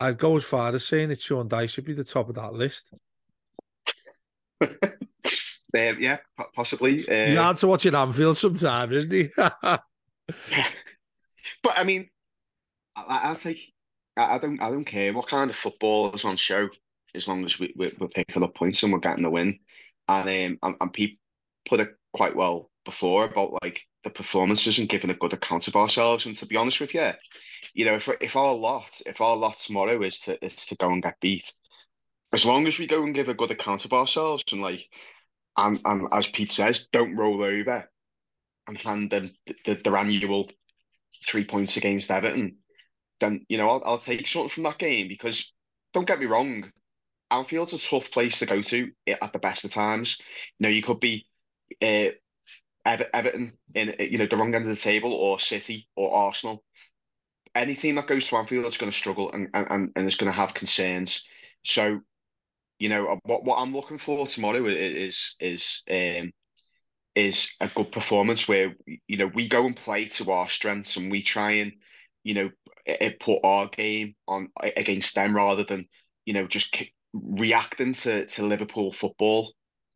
I'd 0.00 0.18
go 0.18 0.36
as 0.36 0.44
far 0.44 0.74
as 0.74 0.86
saying 0.86 1.08
that 1.10 1.20
Sean 1.20 1.48
Dyche 1.48 1.70
should 1.70 1.84
be 1.84 1.92
the 1.92 2.04
top 2.04 2.28
of 2.28 2.34
that 2.34 2.52
list. 2.52 2.92
uh, 4.60 4.68
yeah, 5.74 6.18
possibly. 6.54 7.08
Uh, 7.08 7.26
He's 7.26 7.36
hard 7.36 7.58
to 7.58 7.66
watch 7.66 7.86
at 7.86 7.94
Anfield 7.94 8.36
sometimes, 8.36 8.92
isn't 8.92 9.12
he? 9.12 9.30
but 9.36 9.78
I 11.76 11.84
mean, 11.84 12.08
I, 12.96 13.30
will 13.30 13.36
take. 13.36 13.72
I, 14.16 14.36
I, 14.36 14.38
don't. 14.38 14.60
I 14.60 14.70
don't 14.70 14.84
care 14.84 15.12
what 15.12 15.28
kind 15.28 15.50
of 15.50 15.56
football 15.56 16.14
is 16.14 16.24
on 16.24 16.36
show, 16.36 16.68
as 17.14 17.28
long 17.28 17.44
as 17.44 17.58
we, 17.58 17.72
we 17.76 17.86
are 17.86 18.08
picking 18.08 18.42
up 18.42 18.54
points 18.54 18.82
and 18.82 18.92
we're 18.92 18.98
getting 18.98 19.22
the 19.22 19.30
win. 19.30 19.58
And 20.08 20.28
um, 20.28 20.58
and, 20.62 20.76
and 20.80 20.92
people 20.92 21.18
put 21.66 21.80
it 21.80 21.96
quite 22.12 22.36
well 22.36 22.70
before 22.84 23.24
about 23.24 23.62
like 23.62 23.82
the 24.04 24.10
performances 24.10 24.78
and 24.78 24.88
giving 24.88 25.10
a 25.10 25.14
good 25.14 25.32
account 25.32 25.66
of 25.68 25.76
ourselves. 25.76 26.26
And 26.26 26.36
to 26.36 26.46
be 26.46 26.56
honest 26.56 26.80
with 26.80 26.94
you, 26.94 27.10
you 27.72 27.84
know, 27.84 27.96
if 27.96 28.08
if 28.20 28.36
our 28.36 28.54
lot, 28.54 29.00
if 29.06 29.20
our 29.20 29.36
lot 29.36 29.58
tomorrow 29.58 30.02
is 30.02 30.20
to 30.20 30.42
is 30.44 30.54
to 30.66 30.76
go 30.76 30.90
and 30.90 31.02
get 31.02 31.20
beat, 31.20 31.52
as 32.32 32.44
long 32.44 32.66
as 32.66 32.78
we 32.78 32.86
go 32.86 33.02
and 33.02 33.14
give 33.14 33.28
a 33.28 33.34
good 33.34 33.50
account 33.50 33.84
of 33.84 33.92
ourselves 33.92 34.44
and 34.52 34.60
like, 34.60 34.88
and 35.56 35.80
and 35.84 36.08
as 36.12 36.26
Pete 36.28 36.52
says, 36.52 36.86
don't 36.92 37.16
roll 37.16 37.42
over 37.42 37.88
and 38.66 38.78
hand 38.78 39.10
them 39.10 39.30
the, 39.46 39.54
the, 39.64 39.74
their 39.82 39.96
annual 39.96 40.50
three 41.26 41.44
points 41.44 41.76
against 41.76 42.10
Everton, 42.10 42.58
then 43.20 43.44
you 43.48 43.58
know 43.58 43.68
I'll 43.68 43.82
I'll 43.84 43.98
take 43.98 44.26
something 44.28 44.50
from 44.50 44.62
that 44.64 44.78
game 44.78 45.08
because 45.08 45.52
don't 45.92 46.06
get 46.06 46.20
me 46.20 46.26
wrong, 46.26 46.70
Anfield's 47.30 47.72
a 47.72 47.78
tough 47.78 48.10
place 48.10 48.38
to 48.38 48.46
go 48.46 48.62
to 48.62 48.90
at 49.08 49.32
the 49.32 49.38
best 49.38 49.64
of 49.64 49.72
times. 49.72 50.18
You 50.58 50.64
know, 50.64 50.68
you 50.68 50.82
could 50.82 51.00
be 51.00 51.26
uh, 51.82 52.10
Everton 52.84 53.52
in 53.74 53.94
you 53.98 54.18
know 54.18 54.26
the 54.26 54.36
wrong 54.36 54.54
end 54.54 54.64
of 54.64 54.70
the 54.70 54.76
table, 54.76 55.12
or 55.12 55.40
City 55.40 55.88
or 55.96 56.14
Arsenal. 56.14 56.62
Any 57.54 57.76
team 57.76 57.94
that 57.96 58.08
goes 58.08 58.26
to 58.28 58.36
Anfield 58.36 58.66
is 58.66 58.76
going 58.76 58.90
to 58.92 58.98
struggle 58.98 59.32
and 59.32 59.48
and 59.54 59.92
and 59.94 60.06
is 60.06 60.16
going 60.16 60.30
to 60.30 60.36
have 60.36 60.54
concerns. 60.54 61.24
So, 61.64 62.00
you 62.78 62.88
know 62.88 63.20
what 63.24 63.44
what 63.44 63.56
I'm 63.56 63.74
looking 63.74 63.98
for 63.98 64.26
tomorrow 64.26 64.66
is 64.66 65.36
is 65.40 65.82
um 65.90 66.32
is 67.14 67.52
a 67.60 67.70
good 67.74 67.92
performance 67.92 68.48
where 68.48 68.74
you 69.06 69.16
know 69.16 69.26
we 69.26 69.48
go 69.48 69.66
and 69.66 69.76
play 69.76 70.06
to 70.06 70.30
our 70.32 70.48
strengths 70.48 70.96
and 70.96 71.10
we 71.10 71.22
try 71.22 71.52
and 71.52 71.72
you 72.24 72.34
know 72.34 72.50
put 73.20 73.40
our 73.44 73.68
game 73.68 74.14
on 74.26 74.48
against 74.58 75.14
them 75.14 75.34
rather 75.34 75.64
than 75.64 75.86
you 76.24 76.34
know 76.34 76.46
just 76.46 76.76
reacting 77.14 77.94
to 77.94 78.26
to 78.26 78.46
Liverpool 78.46 78.92
football 78.92 79.52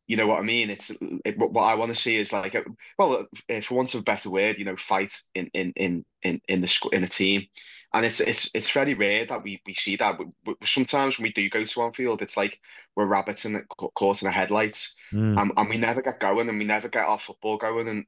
you 0.08 0.16
know 0.16 0.26
what 0.26 0.40
I 0.40 0.42
mean? 0.42 0.70
It's 0.70 0.90
it, 1.24 1.38
what 1.38 1.62
I 1.62 1.74
want 1.74 1.94
to 1.94 2.00
see 2.00 2.16
is 2.16 2.32
like, 2.32 2.56
well, 2.98 3.26
for 3.62 3.74
want 3.74 3.94
of 3.94 4.00
a 4.00 4.04
better 4.04 4.30
word, 4.30 4.58
you 4.58 4.64
know, 4.64 4.74
fight 4.74 5.20
in 5.34 5.50
in 5.52 5.72
in 5.76 6.04
in 6.22 6.40
in 6.48 6.62
the 6.62 6.88
in 6.92 7.04
a 7.04 7.08
team, 7.08 7.46
and 7.92 8.06
it's 8.06 8.18
it's 8.18 8.50
it's 8.54 8.70
very 8.70 8.94
rare 8.94 9.26
that 9.26 9.44
we 9.44 9.60
we 9.66 9.74
see 9.74 9.96
that. 9.96 10.18
Sometimes 10.64 11.18
when 11.18 11.24
we 11.24 11.32
do 11.34 11.50
go 11.50 11.62
to 11.62 11.82
Anfield, 11.82 12.22
it's 12.22 12.38
like 12.38 12.58
we're 12.96 13.04
rabbits 13.04 13.44
in 13.44 13.62
caught 13.94 14.22
in 14.22 14.26
the 14.26 14.32
headlights, 14.32 14.94
mm. 15.12 15.38
and, 15.38 15.52
and 15.54 15.68
we 15.68 15.76
never 15.76 16.00
get 16.00 16.20
going, 16.20 16.48
and 16.48 16.58
we 16.58 16.64
never 16.64 16.88
get 16.88 17.04
our 17.04 17.20
football 17.20 17.58
going, 17.58 17.86
and 17.88 18.06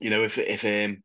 you 0.00 0.08
know, 0.08 0.24
if 0.24 0.38
if 0.38 0.64
um, 0.64 1.02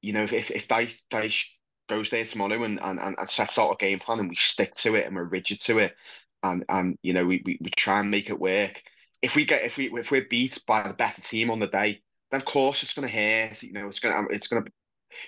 you 0.00 0.12
know, 0.12 0.22
if 0.22 0.32
if, 0.32 0.52
if 0.52 0.68
Dyche, 0.68 0.94
Dyche 1.10 1.46
goes 1.88 2.08
there 2.10 2.24
tomorrow 2.24 2.62
and, 2.62 2.80
and 2.80 3.00
and 3.00 3.16
sets 3.28 3.58
out 3.58 3.72
a 3.72 3.76
game 3.76 3.98
plan 3.98 4.20
and 4.20 4.28
we 4.28 4.36
stick 4.36 4.76
to 4.76 4.94
it 4.94 5.06
and 5.06 5.16
we're 5.16 5.24
rigid 5.24 5.60
to 5.62 5.78
it, 5.78 5.96
and 6.42 6.64
and 6.68 6.98
you 7.02 7.12
know 7.12 7.24
we, 7.24 7.42
we, 7.44 7.58
we 7.60 7.70
try 7.70 8.00
and 8.00 8.10
make 8.10 8.30
it 8.30 8.38
work. 8.38 8.82
If 9.22 9.34
we 9.34 9.44
get 9.44 9.64
if 9.64 9.76
we 9.76 9.90
if 9.98 10.10
we're 10.10 10.26
beat 10.28 10.60
by 10.66 10.86
the 10.86 10.94
better 10.94 11.20
team 11.20 11.50
on 11.50 11.58
the 11.58 11.66
day, 11.66 12.00
then 12.30 12.40
of 12.40 12.46
course 12.46 12.82
it's 12.82 12.94
going 12.94 13.08
to 13.08 13.14
hurt. 13.14 13.62
You 13.62 13.72
know, 13.72 13.88
it's 13.88 14.00
going 14.00 14.14
to 14.14 14.34
it's 14.34 14.48
going 14.48 14.64
to 14.64 14.70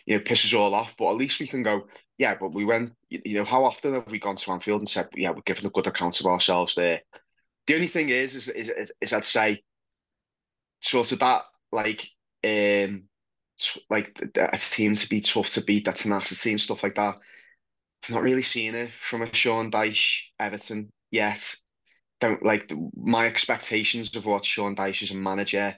you 0.06 0.16
know 0.16 0.24
piss 0.24 0.44
us 0.44 0.54
all 0.54 0.74
off. 0.74 0.94
But 0.98 1.10
at 1.10 1.16
least 1.16 1.40
we 1.40 1.46
can 1.46 1.62
go. 1.62 1.86
Yeah, 2.18 2.36
but 2.38 2.54
we 2.54 2.64
went. 2.64 2.92
You 3.10 3.34
know, 3.34 3.44
how 3.44 3.64
often 3.64 3.94
have 3.94 4.10
we 4.10 4.20
gone 4.20 4.36
to 4.36 4.52
Anfield 4.52 4.80
and 4.80 4.88
said, 4.88 5.08
yeah, 5.14 5.30
we're 5.30 5.42
giving 5.44 5.66
a 5.66 5.70
good 5.70 5.86
account 5.86 6.20
of 6.20 6.26
ourselves 6.26 6.74
there. 6.74 7.00
The 7.66 7.74
only 7.74 7.88
thing 7.88 8.08
is, 8.08 8.34
is, 8.34 8.48
is, 8.48 8.68
is, 8.68 8.92
is 9.00 9.12
I'd 9.12 9.24
say, 9.24 9.62
sort 10.80 11.12
of 11.12 11.20
that 11.20 11.42
like 11.70 12.08
um 12.44 13.04
like 13.88 14.18
a 14.36 14.58
team 14.58 14.94
to 14.96 15.08
be 15.08 15.20
tough 15.20 15.50
to 15.50 15.62
beat, 15.62 15.84
that 15.84 15.96
tenacity 15.96 16.50
and 16.50 16.60
stuff 16.60 16.82
like 16.82 16.96
that. 16.96 17.16
I'm 18.08 18.14
not 18.14 18.22
really 18.22 18.42
seeing 18.42 18.74
it 18.74 18.90
from 19.08 19.22
a 19.22 19.32
Sean 19.32 19.70
Dyche 19.70 20.22
Everton 20.40 20.90
yet. 21.12 21.54
Don't 22.20 22.44
like 22.44 22.72
my 22.96 23.26
expectations 23.26 24.16
of 24.16 24.26
what 24.26 24.44
Sean 24.46 24.76
Dyche 24.76 25.02
as 25.04 25.10
a 25.12 25.14
manager 25.16 25.76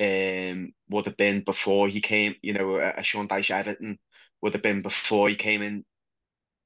um 0.00 0.72
would 0.88 1.06
have 1.06 1.16
been 1.16 1.42
before 1.44 1.88
he 1.88 2.00
came. 2.00 2.34
You 2.42 2.54
know, 2.54 2.76
a, 2.76 2.90
a 2.98 3.02
Sean 3.04 3.28
Dyche 3.28 3.50
Everton 3.50 3.98
would 4.42 4.54
have 4.54 4.62
been 4.62 4.82
before 4.82 5.28
he 5.28 5.36
came 5.36 5.62
in 5.62 5.84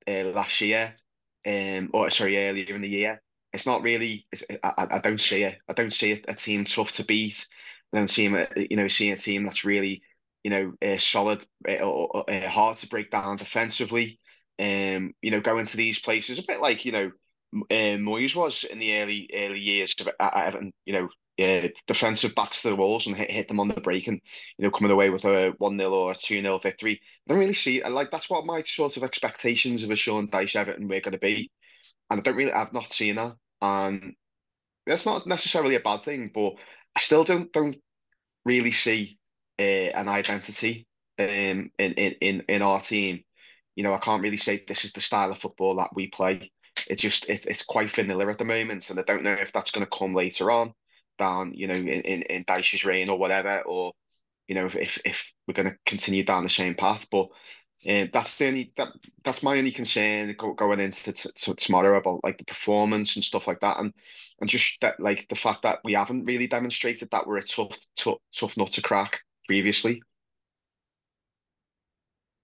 uh, 0.06 0.30
last 0.30 0.60
year, 0.60 0.94
um, 1.46 1.90
or 1.92 2.10
sorry, 2.10 2.38
earlier 2.38 2.74
in 2.74 2.82
the 2.82 2.88
year. 2.88 3.22
It's 3.52 3.66
not 3.66 3.82
really. 3.82 4.26
I, 4.62 4.86
I 4.92 4.98
don't 5.00 5.20
see 5.20 5.44
it. 5.44 5.58
I 5.68 5.72
don't 5.72 5.92
see 5.92 6.12
a, 6.12 6.22
a 6.28 6.34
team 6.34 6.64
tough 6.64 6.92
to 6.92 7.04
beat. 7.04 7.46
I 7.92 7.98
don't 7.98 8.08
see 8.10 8.26
him. 8.26 8.46
You 8.56 8.76
know, 8.76 8.88
seeing 8.88 9.12
a 9.12 9.16
team 9.16 9.44
that's 9.44 9.64
really, 9.64 10.02
you 10.44 10.50
know, 10.50 10.72
uh, 10.82 10.98
solid, 10.98 11.44
uh, 11.68 11.72
uh, 11.72 12.48
hard 12.48 12.78
to 12.78 12.88
break 12.88 13.10
down 13.10 13.36
defensively. 13.36 14.20
Um, 14.58 15.14
you 15.22 15.30
know, 15.30 15.40
going 15.40 15.66
to 15.66 15.76
these 15.76 15.98
places 16.00 16.38
a 16.38 16.42
bit 16.46 16.60
like 16.60 16.84
you 16.84 16.92
know 16.92 17.12
uh, 17.54 17.96
Moyes 17.98 18.34
was 18.34 18.64
in 18.64 18.78
the 18.78 18.98
early 18.98 19.28
early 19.34 19.58
years 19.58 19.94
of 20.00 20.08
Everton. 20.20 20.72
You 20.84 20.92
know, 20.94 21.08
uh, 21.38 21.68
defensive 21.86 22.34
backs 22.34 22.62
to 22.62 22.68
the 22.68 22.76
walls 22.76 23.06
and 23.06 23.16
hit, 23.16 23.30
hit 23.30 23.48
them 23.48 23.60
on 23.60 23.68
the 23.68 23.80
break 23.80 24.08
and 24.08 24.20
you 24.56 24.64
know 24.64 24.70
coming 24.70 24.90
away 24.90 25.08
with 25.10 25.24
a 25.24 25.54
one 25.58 25.78
0 25.78 25.90
or 25.92 26.12
a 26.12 26.14
two 26.14 26.40
0 26.40 26.58
victory. 26.58 27.00
I 27.02 27.32
don't 27.32 27.40
really 27.40 27.54
see 27.54 27.82
like 27.84 28.10
that's 28.10 28.28
what 28.28 28.46
my 28.46 28.62
sort 28.64 28.96
of 28.96 29.04
expectations 29.04 29.82
of 29.82 29.90
a 29.90 29.96
Sean 29.96 30.28
Dyche 30.28 30.56
Everton 30.56 30.88
were 30.88 31.00
going 31.00 31.12
to 31.12 31.18
be, 31.18 31.50
and 32.10 32.20
I 32.20 32.22
don't 32.22 32.36
really 32.36 32.52
I've 32.52 32.72
not 32.72 32.92
seen 32.92 33.16
that, 33.16 33.36
and 33.62 34.14
that's 34.86 35.06
not 35.06 35.26
necessarily 35.26 35.76
a 35.76 35.80
bad 35.80 36.04
thing, 36.04 36.30
but 36.34 36.54
I 36.96 37.00
still 37.00 37.24
don't 37.24 37.52
don't 37.52 37.76
really 38.44 38.72
see 38.72 39.18
uh, 39.58 39.62
an 39.62 40.08
identity 40.08 40.86
um, 41.18 41.70
in 41.78 41.92
in 41.92 42.44
in 42.48 42.62
our 42.62 42.80
team. 42.80 43.22
You 43.76 43.84
know, 43.84 43.94
I 43.94 43.98
can't 43.98 44.22
really 44.22 44.38
say 44.38 44.64
this 44.66 44.84
is 44.84 44.92
the 44.92 45.00
style 45.00 45.30
of 45.30 45.38
football 45.38 45.76
that 45.76 45.94
we 45.94 46.08
play 46.08 46.50
it's 46.88 47.02
just 47.02 47.28
it, 47.28 47.46
it's 47.46 47.64
quite 47.64 47.90
vanilla 47.90 48.28
at 48.28 48.38
the 48.38 48.44
moment, 48.44 48.90
and 48.90 48.98
I 48.98 49.02
don't 49.02 49.24
know 49.24 49.32
if 49.32 49.52
that's 49.52 49.70
going 49.70 49.84
to 49.84 49.98
come 49.98 50.14
later 50.14 50.50
on 50.50 50.74
down, 51.18 51.52
you 51.54 51.66
know, 51.66 51.74
in 51.74 51.86
in, 51.86 52.22
in 52.22 52.44
Dyche's 52.44 52.84
reign 52.84 53.08
or 53.08 53.18
whatever, 53.18 53.60
or 53.62 53.92
you 54.46 54.54
know, 54.54 54.66
if 54.66 55.00
if 55.04 55.32
we're 55.46 55.54
going 55.54 55.70
to 55.70 55.76
continue 55.86 56.24
down 56.24 56.44
the 56.44 56.50
same 56.50 56.74
path. 56.74 57.06
But 57.10 57.28
uh, 57.88 58.06
that's 58.12 58.36
the 58.38 58.46
only 58.46 58.72
that 58.76 58.88
that's 59.24 59.42
my 59.42 59.58
only 59.58 59.72
concern 59.72 60.34
going 60.56 60.80
into 60.80 61.12
to, 61.12 61.32
to 61.32 61.54
tomorrow 61.54 61.98
about 61.98 62.24
like 62.24 62.38
the 62.38 62.44
performance 62.44 63.16
and 63.16 63.24
stuff 63.24 63.46
like 63.46 63.60
that, 63.60 63.78
and 63.78 63.92
and 64.40 64.50
just 64.50 64.80
that 64.80 64.98
like 64.98 65.26
the 65.28 65.36
fact 65.36 65.62
that 65.62 65.78
we 65.84 65.92
haven't 65.92 66.24
really 66.24 66.46
demonstrated 66.46 67.08
that 67.10 67.26
we're 67.26 67.38
a 67.38 67.42
tough 67.42 67.76
tough 67.96 68.18
tough 68.34 68.56
nut 68.56 68.72
to 68.72 68.82
crack 68.82 69.20
previously. 69.46 70.02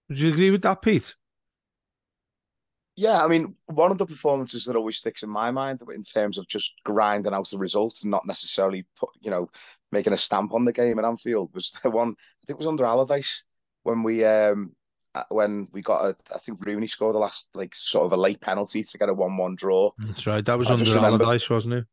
Would 0.09 0.21
you 0.21 0.33
agree 0.33 0.51
with 0.51 0.63
that, 0.63 0.83
Pete? 0.83 1.15
Yeah, 2.97 3.25
I 3.25 3.29
mean, 3.29 3.57
one 3.67 3.91
of 3.91 3.99
the 3.99 4.07
performances 4.07 4.65
that 4.65 4.77
always 4.77 4.99
sticks 4.99 5.25
in 5.25 5.31
my 5.31 5.51
mind 5.51 5.81
in 5.93 6.03
terms 6.03 6.39
of 6.39 6.47
just 6.47 6.75
grinding 6.85 7.33
out 7.35 7.49
the 7.51 7.59
results 7.59 8.03
and 8.03 8.11
not 8.11 8.27
necessarily, 8.27 8.87
put, 8.97 9.11
you 9.21 9.31
know, 9.31 9.51
making 9.91 10.13
a 10.13 10.17
stamp 10.17 10.55
on 10.55 10.65
the 10.65 10.73
game 10.73 10.99
at 10.99 11.05
Anfield 11.05 11.51
was 11.55 11.71
the 11.83 11.91
one 11.91 12.11
I 12.11 12.47
think 12.47 12.57
it 12.57 12.59
was 12.59 12.67
under 12.67 12.85
Allardyce 12.85 13.45
when 13.83 14.03
we 14.03 14.25
um 14.25 14.75
uh, 15.15 15.23
when 15.29 15.69
we 15.73 15.83
got 15.83 16.05
a 16.05 16.17
I 16.35 16.39
think 16.39 16.65
Rooney 16.65 16.87
scored 16.87 17.15
the 17.15 17.21
last 17.21 17.49
like 17.55 17.75
sort 17.75 18.07
of 18.07 18.13
a 18.13 18.17
late 18.17 18.41
penalty 18.41 18.83
to 18.83 18.99
get 18.99 19.09
a 19.09 19.15
one-one 19.15 19.57
draw. 19.57 19.91
That's 19.99 20.27
right. 20.27 20.45
That 20.45 20.59
was 20.59 20.71
I 20.71 20.75
under 20.75 20.93
remember, 20.93 21.25
Allardyce, 21.25 21.51
wasn't 21.51 21.75
it? 21.75 21.85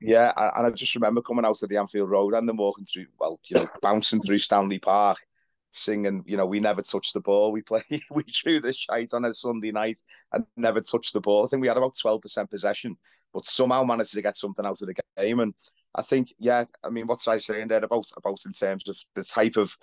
Yeah, 0.00 0.32
and 0.56 0.66
I 0.66 0.70
just 0.70 0.94
remember 0.94 1.22
coming 1.22 1.46
out 1.46 1.62
of 1.62 1.68
the 1.68 1.78
Anfield 1.78 2.10
Road 2.10 2.34
and 2.34 2.46
then 2.46 2.58
walking 2.58 2.84
through, 2.84 3.06
well, 3.18 3.40
you 3.48 3.56
know, 3.56 3.66
bouncing 3.80 4.20
through 4.20 4.38
Stanley 4.38 4.78
Park 4.78 5.18
singing, 5.76 6.22
you 6.26 6.36
know, 6.36 6.46
we 6.46 6.60
never 6.60 6.82
touched 6.82 7.14
the 7.14 7.20
ball. 7.20 7.52
We 7.52 7.62
play, 7.62 7.82
we 8.10 8.24
drew 8.24 8.60
the 8.60 8.72
shite 8.72 9.12
on 9.12 9.24
a 9.24 9.34
Sunday 9.34 9.72
night 9.72 9.98
and 10.32 10.44
never 10.56 10.80
touched 10.80 11.12
the 11.12 11.20
ball. 11.20 11.44
I 11.44 11.48
think 11.48 11.62
we 11.62 11.68
had 11.68 11.76
about 11.76 11.94
12% 11.94 12.50
possession, 12.50 12.96
but 13.32 13.44
somehow 13.44 13.84
managed 13.84 14.14
to 14.14 14.22
get 14.22 14.36
something 14.36 14.64
out 14.64 14.80
of 14.80 14.88
the 14.88 14.94
game. 15.16 15.40
And 15.40 15.54
I 15.94 16.02
think, 16.02 16.28
yeah, 16.38 16.64
I 16.84 16.90
mean, 16.90 17.06
what's 17.06 17.28
I 17.28 17.38
saying 17.38 17.68
there 17.68 17.84
about, 17.84 18.06
about 18.16 18.38
in 18.46 18.52
terms 18.52 18.88
of 18.88 18.96
the 19.14 19.24
type 19.24 19.56
of 19.56 19.76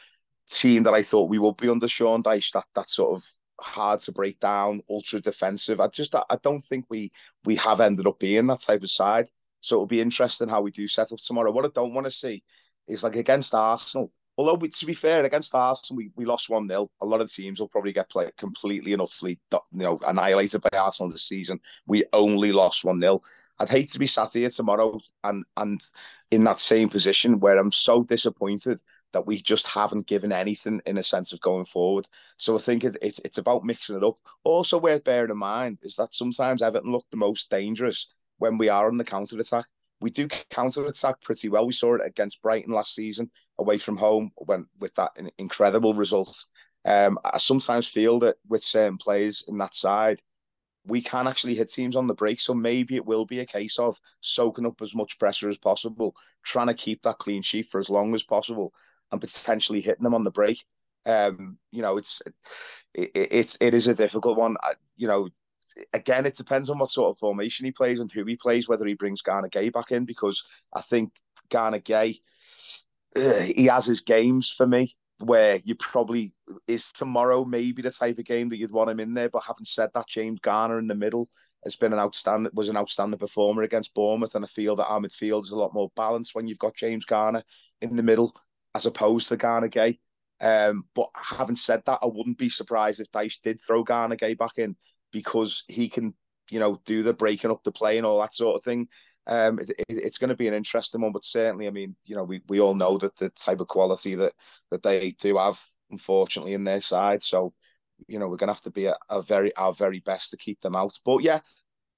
team 0.49 0.83
that 0.83 0.93
I 0.93 1.01
thought 1.01 1.29
we 1.29 1.39
would 1.39 1.57
be 1.57 1.69
under 1.69 1.87
Sean 1.87 2.23
Dyche, 2.23 2.51
that, 2.51 2.65
that 2.75 2.89
sort 2.89 3.17
of 3.17 3.23
hard 3.59 3.99
to 4.01 4.11
break 4.11 4.39
down, 4.39 4.81
ultra 4.89 5.21
defensive. 5.21 5.79
I 5.79 5.87
just, 5.87 6.15
I 6.15 6.37
don't 6.41 6.61
think 6.61 6.85
we, 6.89 7.11
we 7.45 7.55
have 7.57 7.81
ended 7.81 8.07
up 8.07 8.19
being 8.19 8.45
that 8.47 8.61
type 8.61 8.83
of 8.83 8.91
side. 8.91 9.27
So 9.61 9.75
it'll 9.77 9.87
be 9.87 10.01
interesting 10.01 10.49
how 10.49 10.61
we 10.61 10.71
do 10.71 10.87
set 10.87 11.11
up 11.11 11.19
tomorrow. 11.19 11.51
What 11.51 11.65
I 11.65 11.69
don't 11.73 11.93
want 11.93 12.05
to 12.05 12.11
see 12.11 12.43
is 12.87 13.03
like 13.03 13.15
against 13.15 13.55
Arsenal, 13.55 14.11
although 14.37 14.55
we, 14.55 14.69
to 14.69 14.85
be 14.85 14.93
fair, 14.93 15.23
against 15.23 15.55
Arsenal, 15.55 15.97
we, 15.97 16.11
we 16.15 16.25
lost 16.25 16.49
1 16.49 16.67
0. 16.67 16.89
A 17.01 17.05
lot 17.05 17.21
of 17.21 17.31
teams 17.31 17.59
will 17.59 17.67
probably 17.67 17.93
get 17.93 18.09
played 18.09 18.35
completely 18.37 18.93
and 18.93 19.01
utterly 19.01 19.39
you 19.51 19.59
know, 19.71 19.99
annihilated 20.07 20.61
by 20.61 20.77
Arsenal 20.77 21.11
this 21.11 21.27
season. 21.27 21.59
We 21.85 22.03
only 22.13 22.51
lost 22.51 22.83
1 22.83 22.99
0. 22.99 23.19
I'd 23.59 23.69
hate 23.69 23.89
to 23.91 23.99
be 23.99 24.07
sat 24.07 24.33
here 24.33 24.49
tomorrow 24.49 24.99
and, 25.23 25.45
and 25.57 25.79
in 26.31 26.43
that 26.45 26.59
same 26.59 26.89
position 26.89 27.39
where 27.39 27.57
I'm 27.57 27.71
so 27.71 28.03
disappointed 28.03 28.81
that 29.13 29.27
we 29.27 29.39
just 29.39 29.67
haven't 29.67 30.07
given 30.07 30.31
anything 30.31 30.81
in 30.87 30.97
a 30.97 31.03
sense 31.03 31.33
of 31.33 31.41
going 31.41 31.65
forward. 31.65 32.07
So 32.37 32.55
I 32.55 32.59
think 32.59 32.83
it, 32.83 32.97
it's 33.01 33.19
it's 33.23 33.37
about 33.37 33.63
mixing 33.63 33.95
it 33.95 34.03
up. 34.03 34.17
Also, 34.43 34.79
worth 34.79 35.03
bearing 35.03 35.29
in 35.29 35.37
mind 35.37 35.79
is 35.83 35.95
that 35.97 36.15
sometimes 36.15 36.63
Everton 36.63 36.91
look 36.91 37.05
the 37.11 37.17
most 37.17 37.49
dangerous 37.51 38.07
when 38.39 38.57
we 38.57 38.69
are 38.69 38.87
on 38.87 38.97
the 38.97 39.03
counter 39.03 39.39
attack 39.39 39.65
we 40.03 40.09
do 40.09 40.27
counter 40.49 40.85
attack 40.85 41.21
pretty 41.21 41.47
well. 41.47 41.65
We 41.65 41.71
saw 41.71 41.95
it 41.95 42.01
against 42.05 42.41
Brighton 42.41 42.73
last 42.73 42.93
season 42.93 43.31
away 43.57 43.77
from 43.77 43.95
home 43.95 44.31
when 44.35 44.67
with 44.77 44.93
that 44.95 45.11
incredible 45.37 45.93
result. 45.93 46.43
Um, 46.85 47.17
I 47.23 47.37
sometimes 47.37 47.87
feel 47.87 48.19
that 48.19 48.35
with 48.49 48.63
certain 48.65 48.97
players 48.97 49.45
in 49.47 49.57
that 49.59 49.73
side, 49.73 50.19
we 50.85 51.01
can 51.01 51.25
actually 51.25 51.55
hit 51.55 51.71
teams 51.71 51.95
on 51.95 52.07
the 52.07 52.13
break. 52.13 52.41
So 52.41 52.53
maybe 52.53 52.97
it 52.97 53.05
will 53.05 53.25
be 53.25 53.39
a 53.39 53.45
case 53.45 53.79
of 53.79 53.97
soaking 54.19 54.65
up 54.65 54.81
as 54.81 54.93
much 54.93 55.17
pressure 55.17 55.49
as 55.49 55.57
possible, 55.57 56.13
trying 56.43 56.67
to 56.67 56.73
keep 56.73 57.01
that 57.03 57.19
clean 57.19 57.41
sheet 57.41 57.67
for 57.67 57.79
as 57.79 57.89
long 57.89 58.13
as 58.13 58.23
possible, 58.23 58.73
and 59.13 59.21
potentially 59.21 59.79
hitting 59.79 60.03
them 60.03 60.13
on 60.13 60.25
the 60.25 60.31
break. 60.31 60.65
Um, 61.05 61.57
you 61.71 61.81
know, 61.81 61.95
it's 61.95 62.21
it, 62.93 63.11
it's 63.15 63.57
it 63.61 63.73
is 63.73 63.87
a 63.87 63.95
difficult 63.95 64.37
one. 64.37 64.57
I, 64.61 64.73
you 64.97 65.07
know, 65.07 65.29
again, 65.93 66.25
it 66.25 66.35
depends 66.35 66.69
on 66.69 66.79
what 66.79 66.91
sort 66.91 67.11
of 67.11 67.19
formation 67.19 67.65
he 67.65 67.71
plays 67.71 67.99
and 67.99 68.11
who 68.11 68.25
he 68.25 68.35
plays, 68.35 68.67
whether 68.67 68.85
he 68.85 68.93
brings 68.93 69.21
Gana 69.21 69.49
Gueye 69.49 69.71
back 69.71 69.91
in, 69.91 70.05
because 70.05 70.43
I 70.73 70.81
think 70.81 71.11
Gana 71.49 71.79
Gueye, 71.79 72.19
uh, 73.15 73.39
he 73.41 73.65
has 73.65 73.85
his 73.85 74.01
games 74.01 74.51
for 74.51 74.65
me 74.65 74.95
where 75.19 75.61
you 75.63 75.75
probably 75.75 76.33
is 76.67 76.91
tomorrow 76.91 77.45
maybe 77.45 77.81
the 77.81 77.91
type 77.91 78.17
of 78.19 78.25
game 78.25 78.49
that 78.49 78.57
you'd 78.57 78.71
want 78.71 78.89
him 78.89 78.99
in 78.99 79.13
there. 79.13 79.29
But 79.29 79.43
having 79.47 79.65
said 79.65 79.89
that, 79.93 80.07
James 80.07 80.39
Garner 80.39 80.79
in 80.79 80.87
the 80.87 80.95
middle 80.95 81.29
has 81.63 81.75
been 81.75 81.93
an 81.93 81.99
outstanding 81.99 82.51
was 82.53 82.69
an 82.69 82.77
outstanding 82.77 83.19
performer 83.19 83.63
against 83.63 83.93
Bournemouth, 83.93 84.35
and 84.35 84.43
I 84.43 84.47
feel 84.47 84.75
that 84.75 84.87
our 84.87 84.99
midfield 84.99 85.43
is 85.43 85.51
a 85.51 85.55
lot 85.55 85.73
more 85.73 85.91
balanced 85.95 86.35
when 86.35 86.47
you've 86.47 86.59
got 86.59 86.75
James 86.75 87.05
Garner 87.05 87.43
in 87.81 87.95
the 87.95 88.03
middle 88.03 88.35
as 88.75 88.85
opposed 88.85 89.29
to 89.29 89.37
Gana 89.37 89.69
Gueye. 89.69 89.99
Um, 90.41 90.83
but 90.93 91.07
having 91.15 91.55
said 91.55 91.83
that, 91.85 91.99
I 92.01 92.05
wouldn't 92.07 92.37
be 92.37 92.49
surprised 92.49 92.99
if 92.99 93.11
Dyche 93.11 93.41
did 93.41 93.61
throw 93.61 93.83
Gana 93.83 94.17
Gueye 94.17 94.37
back 94.37 94.57
in 94.57 94.75
because 95.13 95.63
he 95.69 95.89
can, 95.89 96.15
you 96.51 96.59
know, 96.59 96.81
do 96.85 97.03
the 97.03 97.13
breaking 97.13 97.51
up 97.51 97.63
the 97.63 97.71
play 97.71 97.97
and 97.97 98.05
all 98.05 98.19
that 98.21 98.33
sort 98.35 98.57
of 98.57 98.65
thing. 98.65 98.89
Um, 99.27 99.59
it, 99.59 99.69
it, 99.69 99.85
it's 99.89 100.17
going 100.17 100.31
to 100.31 100.35
be 100.35 100.49
an 100.49 100.53
interesting 100.53 101.01
one, 101.01 101.13
but 101.13 101.23
certainly, 101.25 101.67
I 101.67 101.71
mean, 101.71 101.95
you 102.05 102.17
know, 102.17 102.25
we, 102.25 102.41
we 102.49 102.59
all 102.59 102.75
know 102.75 102.97
that 102.97 103.15
the 103.17 103.29
type 103.29 103.61
of 103.61 103.69
quality 103.69 104.15
that 104.15 104.33
that 104.71 104.83
they 104.83 105.11
do 105.11 105.37
have, 105.37 105.61
unfortunately, 105.91 106.53
in 106.55 106.65
their 106.65 106.81
side. 106.81 107.23
So, 107.23 107.53
you 108.07 108.19
know, 108.19 108.27
we're 108.27 108.37
going 108.37 108.49
to 108.49 108.53
have 108.53 108.61
to 108.63 108.71
be 108.71 108.87
a, 108.87 108.97
a 109.09 109.21
very 109.21 109.55
our 109.55 109.73
very 109.73 110.01
best 110.01 110.31
to 110.31 110.37
keep 110.37 110.59
them 110.61 110.75
out. 110.75 110.99
But 111.05 111.23
yeah, 111.23 111.39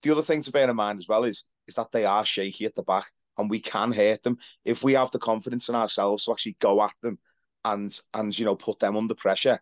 the 0.03 0.11
other 0.11 0.21
thing 0.21 0.41
to 0.43 0.51
bear 0.51 0.69
in 0.69 0.75
mind 0.75 0.99
as 0.99 1.07
well 1.07 1.23
is 1.23 1.43
is 1.67 1.75
that 1.75 1.91
they 1.91 2.05
are 2.05 2.25
shaky 2.25 2.65
at 2.65 2.75
the 2.75 2.83
back. 2.83 3.07
and 3.37 3.49
we 3.49 3.59
can 3.59 3.91
hurt 3.91 4.23
them 4.23 4.37
if 4.63 4.83
we 4.83 4.93
have 4.93 5.11
the 5.11 5.19
confidence 5.19 5.69
in 5.69 5.75
ourselves 5.75 6.25
to 6.25 6.31
actually 6.31 6.57
go 6.59 6.81
at 6.83 6.93
them 7.01 7.17
and 7.63 7.99
and 8.13 8.37
you 8.37 8.45
know 8.45 8.55
put 8.55 8.79
them 8.79 8.95
under 8.97 9.15
pressure. 9.15 9.59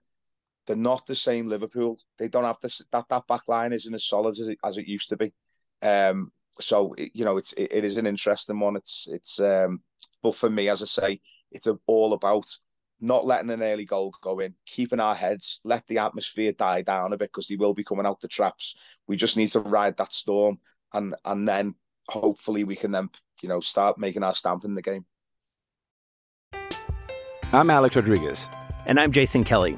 They're 0.65 0.75
not 0.75 1.05
the 1.05 1.15
same 1.15 1.49
Liverpool. 1.49 1.97
They 2.17 2.27
don't 2.27 2.45
have 2.45 2.59
this 2.61 2.81
that 2.91 3.05
that 3.09 3.27
back 3.27 3.47
line 3.47 3.73
isn't 3.73 3.93
as 3.93 4.05
solid 4.05 4.39
as 4.39 4.47
it, 4.47 4.57
as 4.63 4.77
it 4.77 4.87
used 4.87 5.09
to 5.09 5.17
be. 5.17 5.33
Um, 5.81 6.31
so 6.59 6.95
you 6.97 7.25
know 7.25 7.37
it's 7.37 7.53
it, 7.53 7.69
it 7.71 7.83
is 7.83 7.97
an 7.97 8.07
interesting 8.07 8.59
one. 8.59 8.75
It's 8.75 9.07
it's 9.09 9.39
um, 9.39 9.81
but 10.21 10.35
for 10.35 10.49
me, 10.49 10.69
as 10.69 10.81
I 10.81 10.85
say, 10.85 11.21
it's 11.51 11.67
a, 11.67 11.77
all 11.87 12.13
about 12.13 12.45
not 13.01 13.25
letting 13.25 13.49
an 13.49 13.61
early 13.61 13.85
goal 13.85 14.13
go 14.21 14.39
in, 14.39 14.55
keeping 14.65 15.01
our 15.01 15.15
heads, 15.15 15.59
let 15.65 15.85
the 15.87 15.97
atmosphere 15.97 16.53
die 16.53 16.81
down 16.81 17.11
a 17.11 17.17
bit 17.17 17.29
because 17.29 17.47
they 17.47 17.57
will 17.57 17.73
be 17.73 17.83
coming 17.83 18.05
out 18.05 18.21
the 18.21 18.27
traps. 18.29 18.75
We 19.07 19.17
just 19.17 19.35
need 19.35 19.49
to 19.49 19.59
ride 19.59 19.97
that 19.97 20.13
storm, 20.13 20.59
and 20.93 21.15
and 21.25 21.47
then 21.47 21.75
hopefully 22.07 22.63
we 22.63 22.75
can 22.75 22.91
then 22.91 23.09
you 23.41 23.49
know 23.49 23.59
start 23.59 23.97
making 23.97 24.23
our 24.23 24.33
stamp 24.33 24.63
in 24.63 24.75
the 24.75 24.81
game. 24.81 25.05
I'm 27.51 27.69
Alex 27.69 27.95
Rodriguez. 27.95 28.49
And 28.85 28.99
I'm 28.99 29.11
Jason 29.11 29.43
Kelly. 29.43 29.77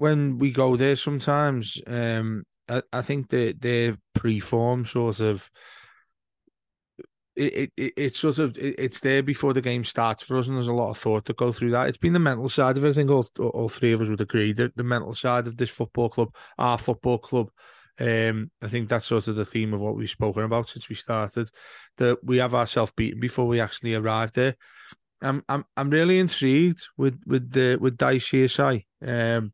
when 0.00 0.38
we 0.38 0.50
go 0.50 0.76
there 0.76 0.96
sometimes, 0.96 1.78
um, 1.86 2.42
I, 2.66 2.80
I 2.90 3.02
think 3.02 3.28
that 3.28 3.60
their 3.60 3.96
pre-form 4.14 4.86
sort 4.86 5.20
of 5.20 5.50
it, 7.36 7.52
it, 7.54 7.72
it 7.76 7.92
it's 7.98 8.18
sort 8.18 8.38
of 8.38 8.56
it, 8.56 8.76
it's 8.78 9.00
there 9.00 9.22
before 9.22 9.52
the 9.52 9.60
game 9.60 9.84
starts 9.84 10.24
for 10.24 10.38
us, 10.38 10.48
and 10.48 10.56
there's 10.56 10.68
a 10.68 10.72
lot 10.72 10.88
of 10.88 10.96
thought 10.96 11.26
to 11.26 11.34
go 11.34 11.52
through 11.52 11.72
that. 11.72 11.88
It's 11.88 11.98
been 11.98 12.14
the 12.14 12.18
mental 12.18 12.48
side 12.48 12.78
of 12.78 12.84
it. 12.86 12.88
I 12.88 12.92
think 12.94 13.10
all 13.10 13.28
all 13.38 13.68
three 13.68 13.92
of 13.92 14.00
us 14.00 14.08
would 14.08 14.22
agree 14.22 14.54
that 14.54 14.74
the 14.74 14.82
mental 14.82 15.12
side 15.12 15.46
of 15.46 15.58
this 15.58 15.68
football 15.68 16.08
club, 16.08 16.34
our 16.56 16.78
football 16.78 17.18
club. 17.18 17.50
Um, 17.98 18.50
I 18.62 18.68
think 18.68 18.88
that's 18.88 19.04
sort 19.04 19.28
of 19.28 19.36
the 19.36 19.44
theme 19.44 19.74
of 19.74 19.82
what 19.82 19.96
we've 19.96 20.08
spoken 20.08 20.44
about 20.44 20.70
since 20.70 20.88
we 20.88 20.94
started. 20.94 21.50
That 21.98 22.24
we 22.24 22.38
have 22.38 22.54
ourselves 22.54 22.92
beaten 22.96 23.20
before 23.20 23.46
we 23.46 23.60
actually 23.60 23.94
arrived 23.94 24.34
there. 24.34 24.56
I'm 25.20 25.44
I'm 25.46 25.66
I'm 25.76 25.90
really 25.90 26.18
intrigued 26.18 26.86
with 26.96 27.20
with 27.26 27.50
the 27.50 27.76
with 27.78 27.98
Dyche 27.98 28.30
here, 28.30 28.48
Si. 28.48 28.86
Um, 29.06 29.52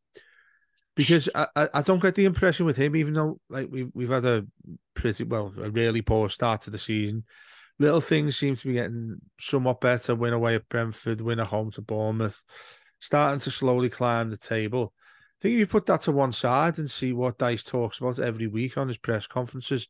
because 0.96 1.28
I, 1.34 1.46
I 1.54 1.82
don't 1.82 2.02
get 2.02 2.14
the 2.14 2.24
impression 2.24 2.66
with 2.66 2.76
him, 2.76 2.96
even 2.96 3.14
though 3.14 3.38
like 3.48 3.68
we've 3.70 3.90
we've 3.94 4.08
had 4.08 4.24
a 4.24 4.46
pretty 4.94 5.24
well 5.24 5.52
a 5.62 5.70
really 5.70 6.02
poor 6.02 6.28
start 6.28 6.62
to 6.62 6.70
the 6.70 6.78
season. 6.78 7.24
Little 7.78 8.00
things 8.00 8.38
seem 8.38 8.56
to 8.56 8.66
be 8.66 8.72
getting 8.72 9.20
somewhat 9.38 9.82
better. 9.82 10.14
Win 10.14 10.32
away 10.32 10.54
at 10.54 10.68
Brentford, 10.70 11.20
win 11.20 11.38
at 11.38 11.48
home 11.48 11.70
to 11.72 11.82
Bournemouth, 11.82 12.42
starting 12.98 13.40
to 13.40 13.50
slowly 13.50 13.90
climb 13.90 14.30
the 14.30 14.38
table. 14.38 14.94
I 14.98 15.36
think 15.42 15.54
if 15.54 15.58
you 15.60 15.66
put 15.66 15.84
that 15.86 16.00
to 16.02 16.12
one 16.12 16.32
side 16.32 16.78
and 16.78 16.90
see 16.90 17.12
what 17.12 17.36
Dyche 17.36 17.70
talks 17.70 17.98
about 17.98 18.18
every 18.18 18.46
week 18.46 18.78
on 18.78 18.88
his 18.88 18.96
press 18.96 19.26
conferences, 19.26 19.88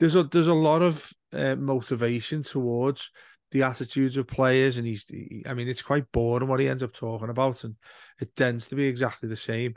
there's 0.00 0.16
a 0.16 0.24
there's 0.24 0.48
a 0.48 0.54
lot 0.54 0.82
of 0.82 1.12
uh, 1.32 1.54
motivation 1.54 2.42
towards 2.42 3.12
the 3.52 3.62
attitudes 3.62 4.16
of 4.16 4.26
players, 4.26 4.78
and 4.78 4.86
he's. 4.86 5.06
He, 5.08 5.44
I 5.46 5.54
mean, 5.54 5.68
it's 5.68 5.82
quite 5.82 6.10
boring 6.10 6.48
what 6.48 6.58
he 6.58 6.68
ends 6.68 6.82
up 6.82 6.92
talking 6.92 7.30
about, 7.30 7.62
and 7.62 7.76
it 8.20 8.34
tends 8.34 8.66
to 8.68 8.74
be 8.74 8.88
exactly 8.88 9.28
the 9.28 9.36
same. 9.36 9.74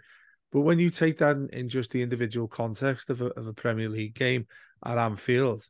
But 0.52 0.62
when 0.62 0.80
you 0.80 0.90
take 0.90 1.18
that 1.20 1.36
in, 1.36 1.50
in 1.50 1.70
just 1.70 1.92
the 1.92 2.02
individual 2.02 2.48
context 2.48 3.10
of 3.10 3.22
a, 3.22 3.28
of 3.28 3.48
a 3.48 3.54
Premier 3.54 3.90
League 3.90 4.16
game 4.16 4.48
at 4.86 4.98
Anfield, 4.98 5.66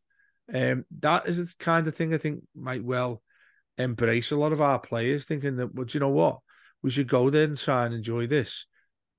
um, 0.54 0.86
that 1.00 1.28
is 1.28 1.38
the 1.38 1.54
kind 1.60 1.88
of 1.88 1.96
thing 1.96 2.14
I 2.14 2.18
think 2.18 2.44
might 2.56 2.84
well 2.84 3.22
embrace 3.78 4.32
a 4.32 4.38
lot 4.38 4.52
of 4.52 4.62
our 4.62 4.80
players, 4.80 5.26
thinking 5.26 5.56
that, 5.58 5.74
well, 5.74 5.86
do 5.86 5.96
you 5.96 6.00
know 6.00 6.10
what, 6.10 6.40
we 6.82 6.90
should 6.90 7.08
go 7.08 7.30
there 7.30 7.46
and 7.46 7.58
try 7.58 7.86
and 7.86 7.94
enjoy 7.94 8.28
this. 8.28 8.66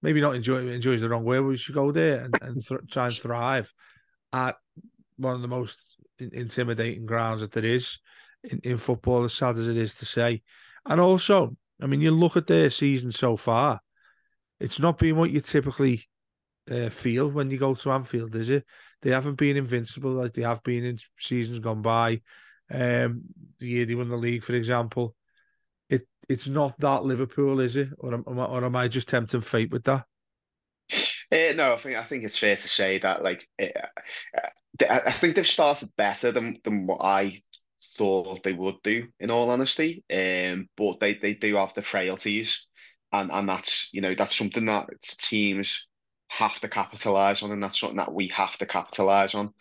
Maybe 0.02 0.20
not 0.20 0.34
enjoy 0.34 0.56
is 0.66 1.00
the 1.00 1.08
wrong 1.08 1.24
way. 1.24 1.38
But 1.38 1.44
we 1.44 1.56
should 1.56 1.76
go 1.76 1.92
there 1.92 2.24
and, 2.24 2.34
and 2.42 2.64
th- 2.64 2.80
try 2.90 3.06
and 3.06 3.14
thrive 3.14 3.72
at 4.32 4.56
one 5.16 5.36
of 5.36 5.42
the 5.42 5.48
most 5.48 5.96
in- 6.18 6.34
intimidating 6.34 7.06
grounds 7.06 7.40
that 7.40 7.52
there 7.52 7.64
is 7.64 7.98
in, 8.42 8.58
in 8.64 8.78
football, 8.78 9.22
as 9.22 9.32
sad 9.32 9.58
as 9.58 9.68
it 9.68 9.76
is 9.76 9.94
to 9.96 10.04
say. 10.04 10.42
And 10.86 11.00
also, 11.00 11.56
I 11.80 11.86
mean, 11.86 12.00
you 12.00 12.10
look 12.10 12.36
at 12.36 12.48
their 12.48 12.68
season 12.68 13.12
so 13.12 13.36
far, 13.36 13.80
it's 14.62 14.78
not 14.78 14.98
been 14.98 15.16
what 15.16 15.30
you 15.30 15.40
typically 15.40 16.04
uh, 16.70 16.88
feel 16.88 17.30
when 17.30 17.50
you 17.50 17.58
go 17.58 17.74
to 17.74 17.90
Anfield, 17.90 18.34
is 18.36 18.50
it? 18.50 18.64
They 19.02 19.10
haven't 19.10 19.34
been 19.34 19.56
invincible 19.56 20.12
like 20.12 20.32
they 20.32 20.42
have 20.42 20.62
been 20.62 20.84
in 20.84 20.98
seasons 21.18 21.58
gone 21.58 21.82
by. 21.82 22.20
Um, 22.70 23.22
the 23.58 23.66
year 23.66 23.84
they 23.84 23.96
won 23.96 24.08
the 24.08 24.16
league, 24.16 24.44
for 24.44 24.54
example, 24.54 25.16
it 25.90 26.04
it's 26.28 26.48
not 26.48 26.78
that 26.78 27.04
Liverpool, 27.04 27.60
is 27.60 27.76
it? 27.76 27.88
Or 27.98 28.14
am, 28.14 28.24
or 28.26 28.64
am 28.64 28.76
I 28.76 28.88
just 28.88 29.08
tempting 29.08 29.40
fate 29.40 29.72
with 29.72 29.84
that? 29.84 30.06
Uh, 31.32 31.52
no, 31.54 31.74
I 31.74 31.78
think 31.78 31.96
I 31.96 32.04
think 32.04 32.24
it's 32.24 32.38
fair 32.38 32.56
to 32.56 32.68
say 32.68 32.98
that 32.98 33.24
like 33.24 33.48
uh, 33.60 33.66
I 34.88 35.00
I 35.06 35.12
think 35.12 35.34
they've 35.34 35.46
started 35.46 35.90
better 35.96 36.30
than 36.30 36.58
than 36.62 36.86
what 36.86 37.02
I 37.02 37.42
thought 37.98 38.42
they 38.42 38.52
would 38.52 38.76
do, 38.84 39.08
in 39.18 39.30
all 39.30 39.50
honesty. 39.50 40.04
Um, 40.12 40.68
but 40.76 41.00
they 41.00 41.14
they 41.14 41.34
do 41.34 41.56
have 41.56 41.74
the 41.74 41.82
frailties, 41.82 42.66
and 43.12 43.30
and 43.32 43.48
that's 43.48 43.88
you 43.92 44.00
know 44.00 44.14
that's 44.16 44.36
something 44.36 44.66
that 44.66 44.88
teams 45.02 45.86
have 46.28 46.58
to 46.60 46.68
capitalize 46.68 47.42
on, 47.42 47.52
and 47.52 47.62
that's 47.62 47.78
something 47.80 47.98
that 47.98 48.12
we 48.14 48.28
have 48.28 48.56
to 48.58 48.66
capitalize 48.66 49.34
on. 49.34 49.52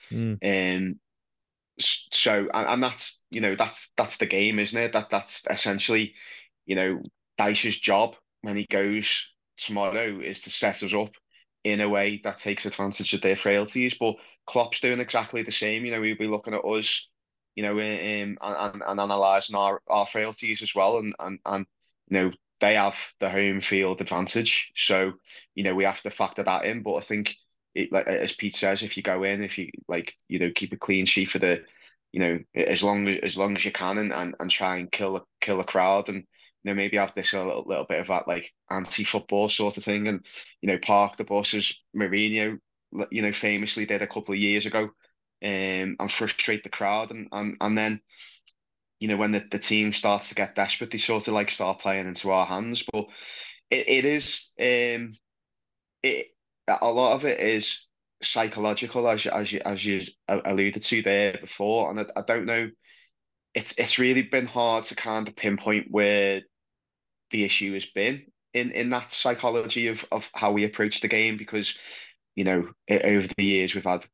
Um, 0.44 1.00
so 1.80 2.48
and, 2.54 2.68
and 2.68 2.84
that's 2.84 3.22
you 3.30 3.42
know 3.42 3.56
that's 3.56 3.90
that's 3.98 4.18
the 4.18 4.26
game, 4.26 4.60
isn't 4.60 4.80
it? 4.80 4.94
That 4.94 5.10
that's 5.10 5.44
essentially 5.50 6.16
you 6.66 6.76
know 6.76 7.02
Dyche's 7.38 7.80
job 7.80 8.16
when 8.42 8.58
he 8.58 8.66
goes 8.66 9.34
tomorrow 9.58 10.20
is 10.20 10.42
to 10.42 10.50
set 10.50 10.84
us 10.84 10.94
up 10.94 11.12
in 11.64 11.82
a 11.82 11.90
way 11.90 12.22
that 12.24 12.38
takes 12.40 12.66
advantage 12.66 13.14
of 13.14 13.22
their 13.22 13.36
frailties. 13.36 13.96
But 14.00 14.16
Klopp's 14.48 14.80
doing 14.80 15.00
exactly 15.00 15.44
the 15.44 15.52
same. 15.52 15.86
You 15.86 15.92
know, 15.92 16.02
he'll 16.02 16.18
be 16.18 16.28
looking 16.28 16.54
at 16.54 16.66
us, 16.66 17.10
you 17.56 17.64
know, 17.64 17.74
um, 17.74 17.80
and, 17.80 18.38
and, 18.42 18.84
and 18.86 19.00
analysing 19.00 19.56
our, 19.56 19.82
our 19.88 20.08
frailties 20.08 20.62
as 20.62 20.74
well. 20.74 20.98
And, 20.98 21.14
and, 21.20 21.40
and, 21.46 21.66
you 22.10 22.18
know, 22.18 22.32
they 22.62 22.76
have 22.76 22.96
the 23.20 23.30
home 23.30 23.60
field 23.60 24.00
advantage. 24.00 24.72
So, 24.78 25.14
you 25.56 25.64
know, 25.64 25.76
we 25.76 25.84
have 25.84 26.02
to 26.04 26.12
factor 26.12 26.44
that 26.44 26.66
in. 26.66 26.84
But 26.84 26.96
I 26.96 27.02
think, 27.02 27.36
it, 27.76 27.92
like 27.92 28.08
as 28.08 28.32
Pete 28.34 28.56
says, 28.56 28.84
if 28.84 28.96
you 28.96 29.04
go 29.04 29.24
in, 29.24 29.44
if 29.44 29.58
you 29.58 29.70
like, 29.88 30.14
you 30.30 30.40
know, 30.40 30.52
keep 30.56 30.72
a 30.74 30.78
clean 30.78 31.06
sheet 31.06 31.30
for 31.30 31.40
the, 31.40 31.64
you 32.12 32.20
know, 32.20 32.40
as 32.56 32.84
long 32.84 33.08
as 33.08 33.18
as 33.24 33.38
long 33.38 33.56
as 33.56 33.66
you 33.66 33.72
can 33.72 33.98
and, 33.98 34.14
and, 34.14 34.36
and 34.40 34.52
try 34.52 34.78
and 34.78 34.92
kill 34.92 35.18
a 35.18 35.24
kill 35.42 35.60
a 35.60 35.66
crowd 35.66 36.10
and 36.10 36.18
you 36.64 36.70
know, 36.70 36.76
maybe 36.76 36.98
have 36.98 37.14
this 37.16 37.34
a 37.34 37.44
little, 37.44 37.64
little 37.66 37.86
bit 37.86 38.00
of 38.00 38.08
that 38.08 38.28
like 38.28 38.52
anti-football 38.70 39.50
sort 39.50 39.78
of 39.78 39.84
thing, 39.84 40.08
and 40.08 40.26
you 40.62 40.68
know, 40.68 40.78
park 40.78 41.18
the 41.18 41.24
buses. 41.24 41.82
Mourinho, 41.96 42.60
you 43.10 43.22
know, 43.22 43.34
famously 43.34 43.86
did 43.86 44.02
a 44.02 44.08
couple 44.08 44.34
of 44.34 44.40
years 44.40 44.66
ago, 44.66 44.84
um, 44.84 45.96
and 46.00 46.12
frustrate 46.12 46.64
the 46.64 46.70
crowd, 46.70 47.12
and 47.12 47.28
and 47.32 47.58
and 47.60 47.78
then, 47.78 48.02
you 49.02 49.08
know, 49.08 49.18
when 49.18 49.32
the, 49.32 49.44
the 49.50 49.58
team 49.58 49.92
starts 49.94 50.30
to 50.30 50.36
get 50.36 50.56
desperate, 50.56 50.92
they 50.92 51.00
sort 51.00 51.28
of 51.28 51.34
like 51.34 51.50
start 51.50 51.80
playing 51.80 52.08
into 52.08 52.30
our 52.32 52.46
hands. 52.46 52.84
But 52.94 53.08
it, 53.72 53.90
it 53.90 54.06
is, 54.06 54.52
um, 54.60 55.16
it 56.04 56.28
a 56.68 56.88
lot 56.88 57.16
of 57.16 57.26
it 57.26 57.40
is 57.40 57.88
psychological, 58.22 59.10
as 59.10 59.26
as 59.26 59.52
you 59.52 59.60
as 59.66 59.84
you 59.84 60.02
alluded 60.30 60.84
to 60.84 61.02
there 61.02 61.40
before, 61.42 61.90
and 61.90 62.00
I, 62.00 62.06
I 62.16 62.22
don't 62.22 62.46
know. 62.46 62.70
It's 63.56 63.74
it's 63.80 63.98
really 63.98 64.22
been 64.22 64.46
hard 64.46 64.86
to 64.86 64.96
kind 64.96 65.28
of 65.28 65.36
pinpoint 65.36 65.88
where 65.90 66.44
the 67.32 67.44
issue 67.44 67.74
has 67.74 67.86
been 67.86 68.28
in 68.54 68.70
in 68.72 68.92
that 68.92 69.16
psychology 69.16 69.88
of 69.88 70.06
of 70.12 70.30
how 70.36 70.52
we 70.52 70.64
approach 70.64 71.02
the 71.02 71.08
game 71.08 71.38
because 71.38 71.76
you 72.36 72.44
know 72.44 72.70
over 72.88 73.28
the 73.36 73.44
years 73.44 73.74
we've 73.74 73.84
had 73.84 74.06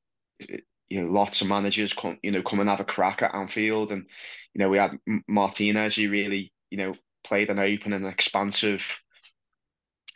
you 0.89 1.02
know 1.02 1.12
lots 1.12 1.41
of 1.41 1.47
managers 1.47 1.93
come 1.93 2.17
you 2.21 2.32
know 2.32 2.41
come 2.41 2.60
and 2.60 2.69
have 2.69 2.80
a 2.80 2.86
crack 2.86 3.21
at 3.21 3.36
Anfield 3.36 3.91
and 3.91 4.06
you 4.54 4.60
know 4.60 4.69
we 4.69 4.78
had 4.78 4.97
Martinez 5.28 5.95
who 5.95 6.10
really 6.10 6.52
you 6.69 6.78
know 6.78 6.93
played 7.23 7.50
an 7.50 7.60
open 7.60 7.93
and 7.93 8.06
expansive 8.06 8.84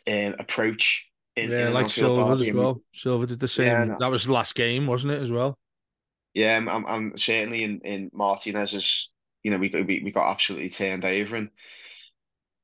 uh, 0.07 0.31
approach 0.39 1.07
in, 1.35 1.51
yeah, 1.51 1.67
in 1.67 1.73
like 1.73 1.89
Silva 1.89 2.43
as 2.43 2.51
well. 2.51 2.81
Silva 2.93 3.25
did 3.27 3.39
the 3.39 3.47
same. 3.47 3.67
Yeah, 3.67 3.83
no. 3.85 3.97
That 3.99 4.11
was 4.11 4.25
the 4.25 4.33
last 4.33 4.55
game, 4.55 4.87
wasn't 4.87 5.13
it, 5.13 5.21
as 5.21 5.31
well? 5.31 5.57
Yeah, 6.33 6.57
I'm, 6.57 6.67
I'm, 6.69 6.85
I'm 6.85 7.17
certainly 7.17 7.63
in 7.63 7.79
in 7.81 8.09
Martinez's. 8.13 9.11
You 9.43 9.51
know, 9.51 9.57
we 9.57 9.69
we 9.69 10.01
we 10.03 10.11
got 10.11 10.29
absolutely 10.31 10.69
turned 10.69 11.03
over, 11.03 11.35
and 11.35 11.49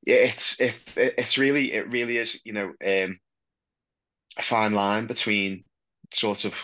yeah, 0.06 0.16
it's 0.16 0.60
it, 0.60 0.74
it's 0.96 1.38
really 1.38 1.72
it 1.72 1.90
really 1.90 2.18
is 2.18 2.40
you 2.44 2.52
know 2.52 2.66
um 2.84 3.18
a 4.36 4.42
fine 4.42 4.72
line 4.72 5.06
between 5.06 5.64
sort 6.12 6.44
of 6.44 6.54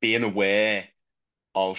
being 0.00 0.22
aware 0.22 0.84
of 1.54 1.78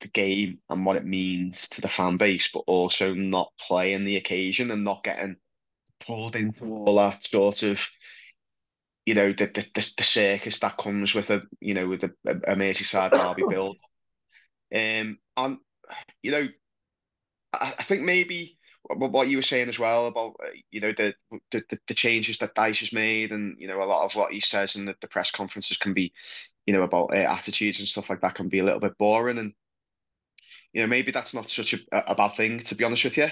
the 0.00 0.08
game 0.08 0.58
and 0.68 0.84
what 0.84 0.96
it 0.96 1.04
means 1.04 1.68
to 1.70 1.80
the 1.80 1.88
fan 1.88 2.16
base, 2.16 2.50
but 2.52 2.64
also 2.66 3.14
not 3.14 3.52
playing 3.58 4.04
the 4.04 4.16
occasion 4.16 4.70
and 4.70 4.84
not 4.84 5.04
getting 5.04 5.36
pulled 6.00 6.36
into 6.36 6.64
all 6.64 6.96
that 6.96 7.26
sort 7.26 7.62
of, 7.62 7.80
you 9.06 9.14
know, 9.14 9.32
the 9.32 9.46
the, 9.46 9.92
the 9.96 10.04
circus 10.04 10.58
that 10.60 10.78
comes 10.78 11.14
with 11.14 11.30
a, 11.30 11.42
you 11.60 11.74
know, 11.74 11.88
with 11.88 12.04
a, 12.04 12.12
a 12.26 12.56
Merseyside 12.56 13.12
derby 13.12 13.44
build. 13.48 13.76
Um, 14.74 15.18
and 15.36 15.58
you 16.22 16.30
know, 16.30 16.48
I, 17.52 17.74
I 17.78 17.82
think 17.84 18.02
maybe 18.02 18.58
what 18.84 19.28
you 19.28 19.36
were 19.36 19.42
saying 19.42 19.68
as 19.68 19.78
well 19.78 20.06
about 20.06 20.36
uh, 20.42 20.48
you 20.70 20.80
know 20.80 20.92
the, 20.92 21.14
the 21.50 21.62
the 21.86 21.94
changes 21.94 22.38
that 22.38 22.54
Dyche 22.54 22.80
has 22.80 22.92
made, 22.92 23.32
and 23.32 23.56
you 23.58 23.68
know 23.68 23.82
a 23.82 23.84
lot 23.84 24.04
of 24.04 24.14
what 24.14 24.32
he 24.32 24.40
says 24.40 24.76
in 24.76 24.86
the, 24.86 24.94
the 25.00 25.08
press 25.08 25.30
conferences 25.30 25.76
can 25.76 25.92
be, 25.92 26.12
you 26.66 26.74
know, 26.74 26.82
about 26.82 27.10
uh, 27.12 27.16
attitudes 27.16 27.78
and 27.78 27.88
stuff 27.88 28.10
like 28.10 28.20
that 28.22 28.34
can 28.34 28.48
be 28.48 28.58
a 28.58 28.64
little 28.64 28.80
bit 28.80 28.98
boring, 28.98 29.38
and 29.38 29.52
you 30.72 30.80
know 30.82 30.86
maybe 30.86 31.12
that's 31.12 31.34
not 31.34 31.50
such 31.50 31.74
a, 31.74 31.78
a 31.92 32.14
bad 32.14 32.36
thing 32.36 32.60
to 32.60 32.74
be 32.74 32.84
honest 32.84 33.04
with 33.04 33.16
you, 33.16 33.28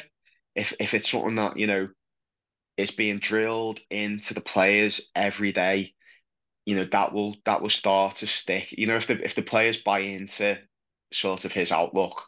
if 0.54 0.74
if 0.80 0.94
it's 0.94 1.10
something 1.10 1.36
that 1.36 1.56
you 1.56 1.66
know 1.66 1.88
is 2.76 2.90
being 2.90 3.18
drilled 3.18 3.80
into 3.90 4.34
the 4.34 4.40
players 4.40 5.10
every 5.14 5.52
day, 5.52 5.94
you 6.64 6.76
know 6.76 6.84
that 6.84 7.12
will 7.12 7.36
that 7.44 7.62
will 7.62 7.70
start 7.70 8.16
to 8.16 8.26
stick. 8.26 8.72
You 8.72 8.86
know 8.86 8.96
if 8.96 9.06
the 9.06 9.24
if 9.24 9.34
the 9.34 9.42
players 9.42 9.78
buy 9.78 10.00
into 10.00 10.58
sort 11.12 11.44
of 11.44 11.52
his 11.52 11.72
outlook, 11.72 12.22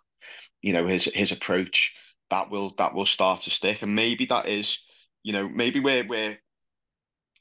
you 0.62 0.72
know 0.72 0.86
his 0.86 1.04
his 1.04 1.32
approach 1.32 1.94
that 2.30 2.50
will 2.50 2.74
that 2.78 2.94
will 2.94 3.06
start 3.06 3.42
to 3.42 3.50
stick. 3.50 3.82
And 3.82 3.94
maybe 3.94 4.26
that 4.26 4.48
is, 4.48 4.78
you 5.22 5.32
know, 5.32 5.48
maybe 5.48 5.80
we're 5.80 6.06
we're 6.06 6.38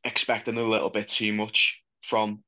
expecting 0.03 0.57
a 0.57 0.63
little 0.63 0.89
bit 0.89 1.07
too 1.09 1.31
much 1.33 1.81
from 2.03 2.43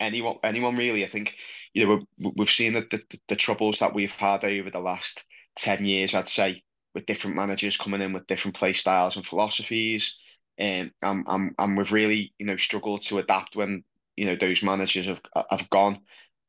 anyone 0.00 0.36
anyone 0.42 0.76
really. 0.76 1.04
I 1.04 1.08
think, 1.08 1.34
you 1.72 1.86
know, 1.86 2.04
we've 2.18 2.32
we've 2.36 2.50
seen 2.50 2.74
the, 2.74 2.86
the, 2.90 3.02
the 3.28 3.36
troubles 3.36 3.78
that 3.80 3.94
we've 3.94 4.10
had 4.10 4.44
over 4.44 4.70
the 4.70 4.80
last 4.80 5.24
10 5.56 5.84
years, 5.84 6.14
I'd 6.14 6.28
say, 6.28 6.62
with 6.94 7.06
different 7.06 7.36
managers 7.36 7.76
coming 7.76 8.00
in 8.02 8.12
with 8.12 8.26
different 8.26 8.56
play 8.56 8.72
styles 8.72 9.16
and 9.16 9.26
philosophies. 9.26 10.16
Um, 10.58 10.90
and, 11.02 11.24
and, 11.26 11.54
and 11.58 11.76
we've 11.76 11.92
really, 11.92 12.32
you 12.38 12.46
know, 12.46 12.56
struggled 12.56 13.02
to 13.06 13.18
adapt 13.18 13.56
when, 13.56 13.84
you 14.16 14.24
know, 14.26 14.36
those 14.36 14.62
managers 14.62 15.06
have 15.06 15.20
have 15.50 15.68
gone. 15.70 15.96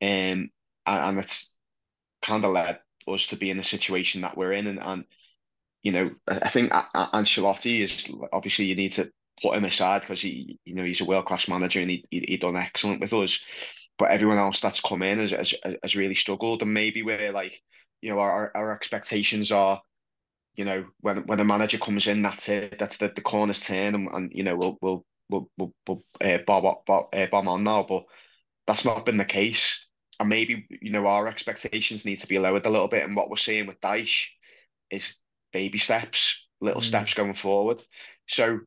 and, 0.00 0.50
and 0.86 1.18
it's 1.18 1.54
kind 2.22 2.44
of 2.44 2.52
led 2.52 2.80
us 3.06 3.26
to 3.28 3.36
be 3.36 3.50
in 3.50 3.56
the 3.56 3.64
situation 3.64 4.22
that 4.22 4.36
we're 4.36 4.52
in. 4.52 4.66
And, 4.66 4.80
and 4.80 5.04
you 5.82 5.92
know, 5.92 6.10
I 6.26 6.48
think 6.50 6.72
Ancelotti 6.72 7.80
is 7.80 8.10
obviously 8.32 8.66
you 8.66 8.76
need 8.76 8.92
to 8.92 9.10
put 9.40 9.56
him 9.56 9.64
aside 9.64 10.00
because 10.02 10.20
he, 10.20 10.58
you 10.64 10.74
know, 10.74 10.84
he's 10.84 11.00
a 11.00 11.04
world 11.04 11.26
class 11.26 11.48
manager 11.48 11.80
and 11.80 11.90
he, 11.90 12.04
he 12.10 12.24
he 12.28 12.36
done 12.36 12.56
excellent 12.56 13.00
with 13.00 13.12
us. 13.12 13.40
But 13.98 14.10
everyone 14.10 14.38
else 14.38 14.60
that's 14.60 14.80
come 14.80 15.02
in 15.02 15.18
has, 15.18 15.30
has 15.30 15.54
has 15.82 15.96
really 15.96 16.14
struggled, 16.14 16.62
and 16.62 16.72
maybe 16.72 17.02
we're 17.02 17.32
like, 17.32 17.52
you 18.00 18.10
know, 18.10 18.20
our 18.20 18.52
our 18.54 18.72
expectations 18.72 19.50
are, 19.50 19.82
you 20.54 20.64
know, 20.64 20.86
when 21.00 21.26
when 21.26 21.40
a 21.40 21.44
manager 21.44 21.78
comes 21.78 22.06
in, 22.06 22.22
that's 22.22 22.48
it, 22.48 22.78
that's 22.78 22.98
the 22.98 23.08
the 23.14 23.20
corner's 23.20 23.60
turn, 23.60 23.94
and, 23.94 24.08
and 24.08 24.32
you 24.32 24.44
know, 24.44 24.56
we'll 24.56 24.78
we'll 24.80 25.04
we'll 25.28 25.50
we'll, 25.58 25.74
we'll 25.86 26.02
uh, 26.20 26.38
bob, 26.46 26.84
bob, 26.86 27.06
uh, 27.12 27.26
bomb 27.26 27.48
on 27.48 27.64
now, 27.64 27.84
but 27.88 28.04
that's 28.66 28.84
not 28.84 29.04
been 29.04 29.16
the 29.16 29.24
case. 29.24 29.86
And 30.20 30.28
maybe 30.28 30.66
you 30.80 30.90
know 30.90 31.06
our 31.06 31.28
expectations 31.28 32.04
need 32.04 32.20
to 32.20 32.28
be 32.28 32.38
lowered 32.38 32.66
a 32.66 32.70
little 32.70 32.88
bit. 32.88 33.04
And 33.04 33.16
what 33.16 33.30
we're 33.30 33.36
seeing 33.36 33.66
with 33.66 33.80
Dyche 33.80 34.26
is 34.90 35.16
baby 35.52 35.78
steps, 35.78 36.46
little 36.60 36.82
mm. 36.82 36.84
steps 36.84 37.14
going 37.14 37.34
forward. 37.34 37.82
So 38.28 38.60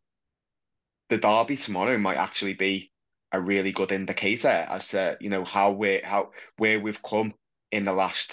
the 1.12 1.17
derby 1.17 1.58
tomorrow 1.58 1.97
might 1.97 2.15
actually 2.15 2.54
be 2.54 2.89
a 3.34 3.39
really 3.39 3.74
good 3.74 3.91
indicator 3.91 4.47
as 4.47 4.88
to 4.88 5.17
you 5.19 5.30
know 5.30 5.43
how 5.43 5.71
we 5.71 6.00
how 6.02 6.32
where 6.58 6.80
we've 6.80 7.04
come 7.04 7.34
in 7.69 7.84
the 7.84 7.91
last 7.91 8.32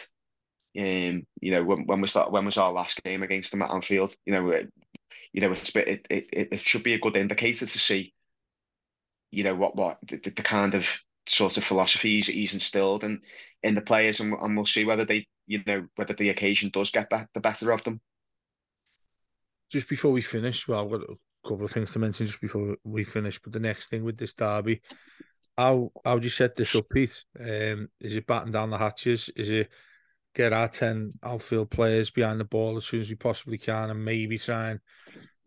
um 0.79 1.27
you 1.41 1.51
know 1.51 1.65
when, 1.65 1.87
when 1.87 2.01
we 2.01 2.07
start 2.07 2.31
when 2.31 2.45
was 2.45 2.57
our 2.57 2.71
last 2.73 3.03
game 3.03 3.25
against 3.25 3.51
them 3.51 3.63
at 3.63 3.71
Anfield 3.71 4.15
you 4.25 4.33
know 4.33 4.49
it, 4.51 4.73
you 5.33 5.41
know 5.41 5.51
it's 5.51 5.75
it, 5.75 6.07
it 6.09 6.29
it 6.53 6.61
should 6.61 6.85
be 6.85 6.95
a 6.95 7.01
good 7.01 7.17
indicator 7.17 7.67
to 7.67 7.79
see 7.79 8.15
you 9.33 9.43
know 9.43 9.57
what 9.57 9.75
what 9.75 9.99
the, 10.07 10.19
the 10.19 10.43
kind 10.43 10.75
of 10.75 10.87
sort 11.27 11.57
of 11.57 11.65
philosophies 11.65 12.29
he's 12.29 12.55
instilled 12.55 13.03
in 13.03 13.21
in 13.65 13.75
the 13.75 13.81
players 13.81 14.21
and, 14.21 14.35
and 14.35 14.57
we'll 14.57 14.67
see 14.67 14.85
whether 14.85 15.05
they 15.05 15.27
you 15.49 15.61
know 15.67 15.85
whether 15.97 16.15
the 16.15 16.29
occasion 16.29 16.71
does 16.73 16.93
get 16.93 17.11
the 17.11 17.41
better 17.41 17.73
of 17.73 17.83
them. 17.83 18.01
Just 19.69 19.89
before 19.89 20.13
we 20.13 20.23
finish, 20.23 20.67
well, 20.67 20.89
couple 21.45 21.65
of 21.65 21.71
things 21.71 21.93
to 21.93 21.99
mention 21.99 22.27
just 22.27 22.41
before 22.41 22.77
we 22.85 23.05
finish. 23.05 23.41
But 23.41 23.53
the 23.53 23.61
next 23.61 23.89
thing 23.89 24.05
with 24.05 24.19
this 24.19 24.33
derby, 24.33 24.81
how 25.57 25.91
how 26.05 26.19
do 26.19 26.25
you 26.25 26.31
set 26.31 26.57
this 26.57 26.75
up, 26.75 26.89
Pete? 26.89 27.25
Um, 27.39 27.89
is 28.01 28.17
it 28.17 28.27
batten 28.27 28.53
down 28.53 28.71
the 28.71 28.79
hatches? 28.79 29.31
Is 29.37 29.51
it 29.51 29.71
get 30.35 30.53
our 30.53 30.69
ten 30.69 31.15
outfield 31.23 31.71
players 31.71 32.11
behind 32.11 32.41
the 32.41 32.45
ball 32.45 32.77
as 32.77 32.87
soon 32.87 33.01
as 33.01 33.11
we 33.11 33.17
possibly 33.17 33.59
can, 33.59 33.91
and 33.91 34.05
maybe 34.05 34.39
try 34.39 34.71
and 34.71 34.81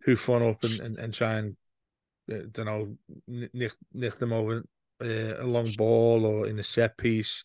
hoof 0.03 0.27
one 0.27 0.43
up 0.43 0.63
and, 0.63 0.79
and, 0.79 0.97
and 0.97 1.13
try 1.13 1.35
and 1.35 1.55
uh, 2.31 2.39
don't 2.51 2.65
know 2.65 2.97
nick 3.27 3.73
nick 3.93 4.15
them 4.17 4.33
over 4.33 4.63
uh, 5.03 5.35
a 5.39 5.45
long 5.45 5.71
ball 5.77 6.25
or 6.25 6.47
in 6.47 6.59
a 6.59 6.63
set 6.63 6.97
piece? 6.97 7.43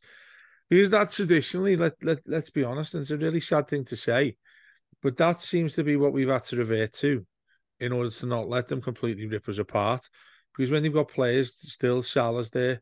Because 0.69 0.91
that 0.91 1.11
traditionally, 1.11 1.77
let 1.77 1.93
let 2.03 2.19
let's 2.27 2.51
be 2.51 2.65
honest, 2.65 2.95
and 2.95 3.03
it's 3.03 3.11
a 3.11 3.17
really 3.17 3.41
sad 3.41 3.69
thing 3.69 3.85
to 3.85 3.97
say 3.97 4.37
but 5.03 5.17
that 5.17 5.41
seems 5.41 5.75
to 5.75 5.85
be 5.85 5.97
what 5.97 6.13
we've 6.13 6.29
had 6.29 6.45
to 6.45 6.57
revert 6.57 6.93
to 6.93 7.25
in 7.81 7.93
order 7.93 8.11
to 8.11 8.27
not 8.27 8.49
let 8.49 8.69
them 8.69 8.81
completely 8.81 9.27
rip 9.27 9.49
us 9.49 9.59
apart. 9.59 10.09
Because 10.57 10.71
when 10.71 10.85
you've 10.85 10.95
got 10.95 11.09
players 11.09 11.53
still, 11.57 12.03
Salah's 12.03 12.51
there, 12.51 12.81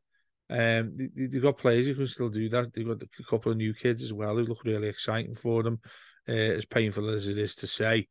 um, 0.51 0.97
they, 0.97 1.29
have 1.33 1.43
got 1.43 1.59
players 1.59 1.87
who 1.87 1.95
can 1.95 2.07
still 2.07 2.29
do 2.29 2.49
that. 2.51 2.73
They've 2.73 2.87
got 2.87 3.03
a 3.03 3.23
couple 3.25 3.51
of 3.51 3.59
new 3.59 3.75
kids 3.75 4.03
as 4.03 4.13
well 4.13 4.37
who 4.37 4.45
look 4.45 4.65
really 4.65 4.89
exciting 4.89 5.35
for 5.35 5.63
them, 5.63 5.81
uh, 6.29 6.33
as 6.33 6.65
painful 6.65 7.09
as 7.11 7.29
it 7.29 7.39
is 7.39 7.57
to 7.57 7.67
say. 7.67 8.09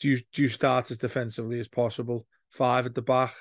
Do 0.00 0.10
you, 0.10 0.18
do 0.32 0.42
you 0.42 0.48
start 0.48 0.90
as 0.90 0.98
defensively 0.98 1.58
as 1.58 1.68
possible? 1.68 2.26
Five 2.50 2.86
at 2.86 2.94
the 2.94 3.02
back, 3.02 3.34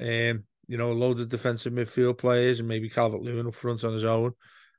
um, 0.00 0.44
you 0.66 0.78
know, 0.78 0.92
loads 0.92 1.20
of 1.20 1.28
defensive 1.28 1.72
midfield 1.72 2.18
players 2.18 2.60
and 2.60 2.68
maybe 2.68 2.88
Calvert 2.88 3.20
Lewin 3.20 3.46
up 3.46 3.54
front 3.54 3.84
on 3.84 3.92
his 3.92 4.04
own. 4.04 4.32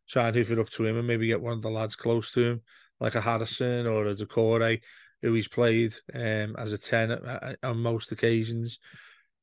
Try 0.08 0.28
and 0.28 0.36
hoof 0.36 0.52
it 0.52 0.60
up 0.60 0.70
to 0.72 0.86
him 0.86 0.98
and 0.98 1.06
maybe 1.06 1.28
get 1.28 1.42
one 1.42 1.54
of 1.54 1.62
the 1.62 1.70
lads 1.70 1.96
close 1.96 2.32
to 2.32 2.44
him 2.44 2.62
like 3.00 3.16
a 3.16 3.22
Harrison 3.22 3.88
or 3.88 4.08
a 4.08 4.16
Doucouré, 4.16 4.82
who 5.22 5.34
he's 5.34 5.48
played 5.48 5.94
um, 6.14 6.56
as 6.58 6.74
a 6.74 6.78
10 6.78 7.20
on 7.64 7.80
most 7.80 8.12
occasions. 8.12 8.80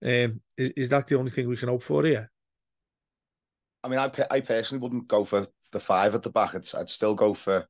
Um, 0.03 0.41
is, 0.57 0.71
is 0.77 0.89
that 0.91 1.07
the 1.07 1.19
only 1.19 1.31
thing 1.31 1.49
we 1.49 1.57
can 1.57 1.69
hope 1.69 1.83
for 1.83 2.05
here? 2.05 2.31
I 3.83 3.89
mean, 3.89 3.99
I, 3.99 4.11
I 4.31 4.41
personally 4.41 4.83
wouldn't 4.83 5.09
go 5.09 5.25
for 5.25 5.47
the 5.73 5.81
five 5.81 6.15
at 6.15 6.23
the 6.23 6.31
back. 6.31 6.55
I'd, 6.55 6.69
I'd 6.75 6.91
still 6.91 7.15
go 7.15 7.35
for 7.35 7.67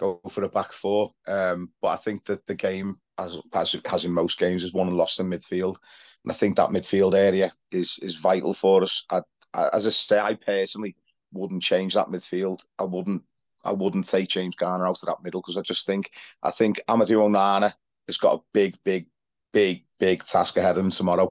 go 0.00 0.20
for 0.30 0.44
a 0.44 0.48
back 0.48 0.72
four. 0.72 1.12
Um, 1.28 1.70
but 1.80 1.88
I 1.88 1.96
think 1.96 2.24
that 2.24 2.46
the 2.46 2.54
game, 2.54 2.96
as, 3.18 3.38
as 3.54 3.76
has 3.86 4.04
in 4.04 4.12
most 4.12 4.38
games, 4.38 4.64
is 4.64 4.72
won 4.72 4.88
and 4.88 4.96
lost 4.96 5.20
in 5.20 5.28
midfield. 5.28 5.76
And 6.24 6.32
I 6.32 6.34
think 6.34 6.56
that 6.56 6.70
midfield 6.70 7.14
area 7.14 7.50
is 7.70 7.98
is 8.02 8.16
vital 8.16 8.54
for 8.54 8.82
us. 8.82 9.04
I, 9.10 9.20
I, 9.54 9.68
as 9.72 9.86
I 9.86 9.90
say, 9.90 10.18
I 10.18 10.34
personally 10.34 10.96
wouldn't 11.32 11.62
change 11.62 11.94
that 11.94 12.08
midfield. 12.08 12.64
I 12.78 12.84
wouldn't 12.84 13.22
I 13.64 13.72
wouldn't 13.72 14.08
take 14.08 14.28
James 14.28 14.54
Garner 14.54 14.86
out 14.86 15.02
of 15.02 15.06
that 15.06 15.22
middle 15.22 15.40
because 15.40 15.56
I 15.56 15.62
just 15.62 15.86
think 15.86 16.10
I 16.42 16.50
think 16.50 16.80
Amadou 16.88 17.18
Onana 17.18 17.72
has 18.06 18.16
got 18.16 18.38
a 18.38 18.42
big, 18.52 18.76
big, 18.84 19.06
big, 19.52 19.84
big 19.98 20.22
task 20.24 20.56
ahead 20.56 20.76
of 20.76 20.84
him 20.84 20.90
tomorrow. 20.90 21.28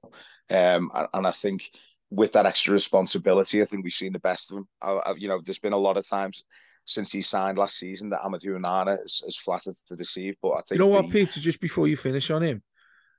Um, 0.49 0.89
and, 0.93 1.07
and 1.13 1.27
I 1.27 1.31
think 1.31 1.69
with 2.09 2.33
that 2.33 2.45
extra 2.45 2.73
responsibility, 2.73 3.61
I 3.61 3.65
think 3.65 3.83
we've 3.83 3.93
seen 3.93 4.13
the 4.13 4.19
best 4.19 4.51
of 4.51 4.59
him. 4.59 4.67
I, 4.81 4.99
I, 5.05 5.13
you 5.17 5.27
know, 5.27 5.41
there's 5.45 5.59
been 5.59 5.73
a 5.73 5.77
lot 5.77 5.97
of 5.97 6.07
times 6.07 6.43
since 6.85 7.11
he 7.11 7.21
signed 7.21 7.57
last 7.57 7.77
season 7.77 8.09
that 8.09 8.21
Amadou 8.21 8.59
Onana 8.59 8.97
has, 8.97 9.21
has 9.23 9.37
flattered 9.37 9.75
to 9.87 9.95
deceive. 9.95 10.35
But 10.41 10.51
I 10.51 10.61
think 10.61 10.71
you 10.71 10.79
know 10.79 10.87
what, 10.87 11.05
the... 11.05 11.11
Peter, 11.11 11.39
just 11.39 11.61
before 11.61 11.87
you 11.87 11.95
finish 11.95 12.31
on 12.31 12.41
him, 12.41 12.63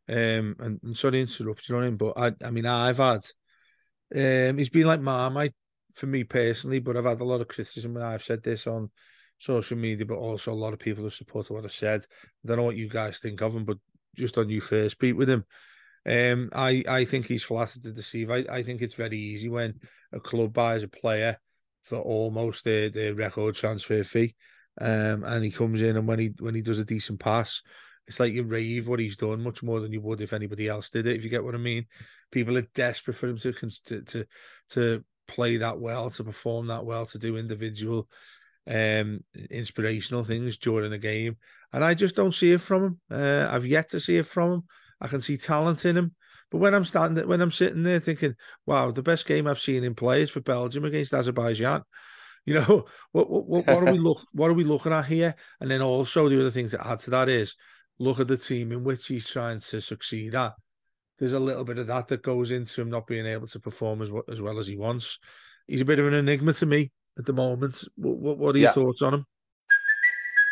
um, 0.09 0.57
and, 0.59 0.81
and 0.83 0.97
sorry 0.97 1.13
to 1.13 1.21
interrupt 1.21 1.69
you 1.69 1.77
on 1.77 1.85
him, 1.85 1.97
but 1.97 2.15
I, 2.17 2.33
I 2.45 2.51
mean, 2.51 2.67
I've 2.67 2.97
had, 2.99 3.25
um, 4.17 4.59
he's 4.59 4.71
been 4.71 4.87
like 4.87 5.01
Marmite 5.01 5.55
for 5.95 6.07
me 6.07 6.25
personally, 6.25 6.79
but 6.79 6.97
I've 6.97 7.05
had 7.05 7.21
a 7.21 7.25
lot 7.25 7.41
of 7.41 7.49
criticism 7.49 7.95
when 7.95 8.03
I've 8.03 8.23
said 8.23 8.43
this 8.43 8.67
on 8.67 8.91
social 9.39 9.77
media, 9.77 10.07
but 10.07 10.17
also 10.17 10.53
a 10.53 10.55
lot 10.55 10.73
of 10.73 10.79
people 10.79 11.05
have 11.05 11.15
supported 11.15 11.53
what 11.53 11.65
I've 11.65 11.73
said. 11.73 12.07
I 12.45 12.49
don't 12.49 12.59
know 12.59 12.65
what 12.65 12.77
you 12.77 12.89
guys 12.89 13.19
think 13.19 13.41
of 13.41 13.55
him, 13.55 13.65
but 13.65 13.79
just 14.17 14.39
on 14.39 14.49
you 14.49 14.61
first, 14.61 14.99
Pete, 14.99 15.17
with 15.17 15.31
him. 15.31 15.45
Um, 16.07 16.51
I, 16.55 16.83
I 16.89 17.05
think 17.05 17.27
he's 17.27 17.45
flattered 17.45 17.83
to 17.83 17.93
deceive. 17.93 18.31
I, 18.31 18.45
I 18.51 18.63
think 18.63 18.81
it's 18.81 18.95
very 18.95 19.19
easy 19.19 19.49
when 19.49 19.81
a 20.13 20.21
club 20.21 20.53
buys 20.53 20.83
a 20.83 20.89
player 20.89 21.39
for 21.83 21.99
almost 21.99 22.65
their, 22.65 22.91
their 22.91 23.15
record 23.15 23.55
transfer 23.55 24.05
fee. 24.05 24.35
Um, 24.81 25.25
and 25.25 25.45
he 25.45 25.51
comes 25.51 25.83
in 25.83 25.97
and 25.97 26.07
when 26.07 26.19
he 26.19 26.33
when 26.39 26.55
he 26.55 26.63
does 26.63 26.79
a 26.79 26.85
decent 26.85 27.21
pass, 27.21 27.61
it's 28.07 28.19
like 28.19 28.33
you 28.33 28.45
rave 28.45 28.89
what 28.89 29.01
he's 29.01 29.17
done 29.17 29.43
much 29.43 29.63
more 29.63 29.81
than 29.81 29.93
you 29.93 30.01
would 30.01 30.21
if 30.21 30.33
anybody 30.33 30.69
else 30.69 30.91
did 30.91 31.07
it. 31.07 31.17
If 31.17 31.25
you 31.25 31.31
get 31.31 31.45
what 31.45 31.55
I 31.55 31.59
mean, 31.59 31.87
people 32.31 32.57
are 32.57 32.67
desperate 32.75 33.15
for 33.15 33.29
him 33.29 33.37
to 33.39 33.53
to 33.53 34.03
to, 34.03 34.27
to 34.71 35.05
play 35.31 35.59
that 35.59 35.79
well, 35.79 36.11
to 36.11 36.25
perform 36.25 36.67
that 36.69 36.85
well, 36.85 37.07
to 37.07 37.19
do 37.19 37.37
individual 37.37 38.09
um 38.67 39.25
inspirational 39.51 40.23
things 40.23 40.57
during 40.57 40.93
a 40.93 40.99
game. 40.99 41.37
And 41.73 41.85
I 41.85 41.95
just 41.95 42.17
don't 42.17 42.35
see 42.35 42.53
it 42.53 42.61
from 42.61 42.85
him. 42.85 43.01
Uh, 43.11 43.47
I've 43.51 43.67
yet 43.67 43.89
to 43.91 44.01
see 44.01 44.19
it 44.19 44.27
from 44.27 44.53
him. 44.53 44.63
I 45.01 45.09
can 45.09 45.21
see 45.21 45.37
talent 45.37 45.85
in 45.85 45.97
him. 45.97 46.15
But 46.51 46.59
when 46.59 46.75
I'm 46.75 46.85
standing 46.85 47.27
when 47.27 47.41
I'm 47.41 47.51
sitting 47.51 47.83
there 47.85 48.01
thinking, 48.01 48.35
wow, 48.67 48.91
the 48.91 49.03
best 49.03 49.27
game 49.27 49.47
I've 49.47 49.61
seen 49.61 49.85
him 49.85 49.95
play 49.95 50.23
is 50.23 50.31
for 50.31 50.41
Belgium 50.41 50.85
against 50.85 51.15
Azerbaijan. 51.15 51.83
You 52.47 52.55
know, 52.55 52.87
what 53.13 53.31
what 53.31 53.67
what, 53.67 53.69
are 53.69 53.93
we 53.93 53.99
look 53.99 54.27
what 54.33 54.49
are 54.49 54.55
we 54.55 54.65
looking 54.65 54.95
at 54.95 55.05
here? 55.05 55.37
And 55.61 55.71
then 55.71 55.83
also 55.83 56.27
the 56.27 56.41
other 56.41 56.51
things 56.51 56.73
that 56.73 56.85
add 56.85 56.99
to 57.01 57.11
that 57.11 57.29
is 57.29 57.55
look 57.99 58.19
at 58.19 58.29
the 58.29 58.39
team 58.39 58.73
in 58.73 58.83
which 58.83 59.07
he's 59.07 59.29
trying 59.29 59.61
to 59.61 59.81
succeed 59.81 60.35
at. 60.35 60.55
There's 61.21 61.33
a 61.33 61.39
little 61.39 61.65
bit 61.65 61.79
of 61.79 61.87
that 61.87 62.09
that 62.09 62.23
goes 62.23 62.51
into 62.51 62.81
him 62.81 62.91
not 62.91 63.07
being 63.07 63.27
able 63.27 63.47
to 63.49 63.61
perform 63.61 64.01
as 64.03 64.11
as 64.29 64.41
well 64.41 64.59
as 64.59 64.67
he 64.67 64.77
wants. 64.77 65.19
He's 65.69 65.83
a 65.83 65.85
bit 65.85 65.99
of 65.99 66.07
an 66.07 66.15
enigma 66.15 66.55
to 66.55 66.67
me 66.67 66.91
at 67.19 67.27
the 67.27 67.35
moment. 67.35 67.85
What, 67.97 68.39
what 68.39 68.57
are 68.57 68.59
your 68.59 68.71
yeah. 68.71 68.73
thoughts 68.73 69.03
on 69.03 69.15
him? 69.15 69.27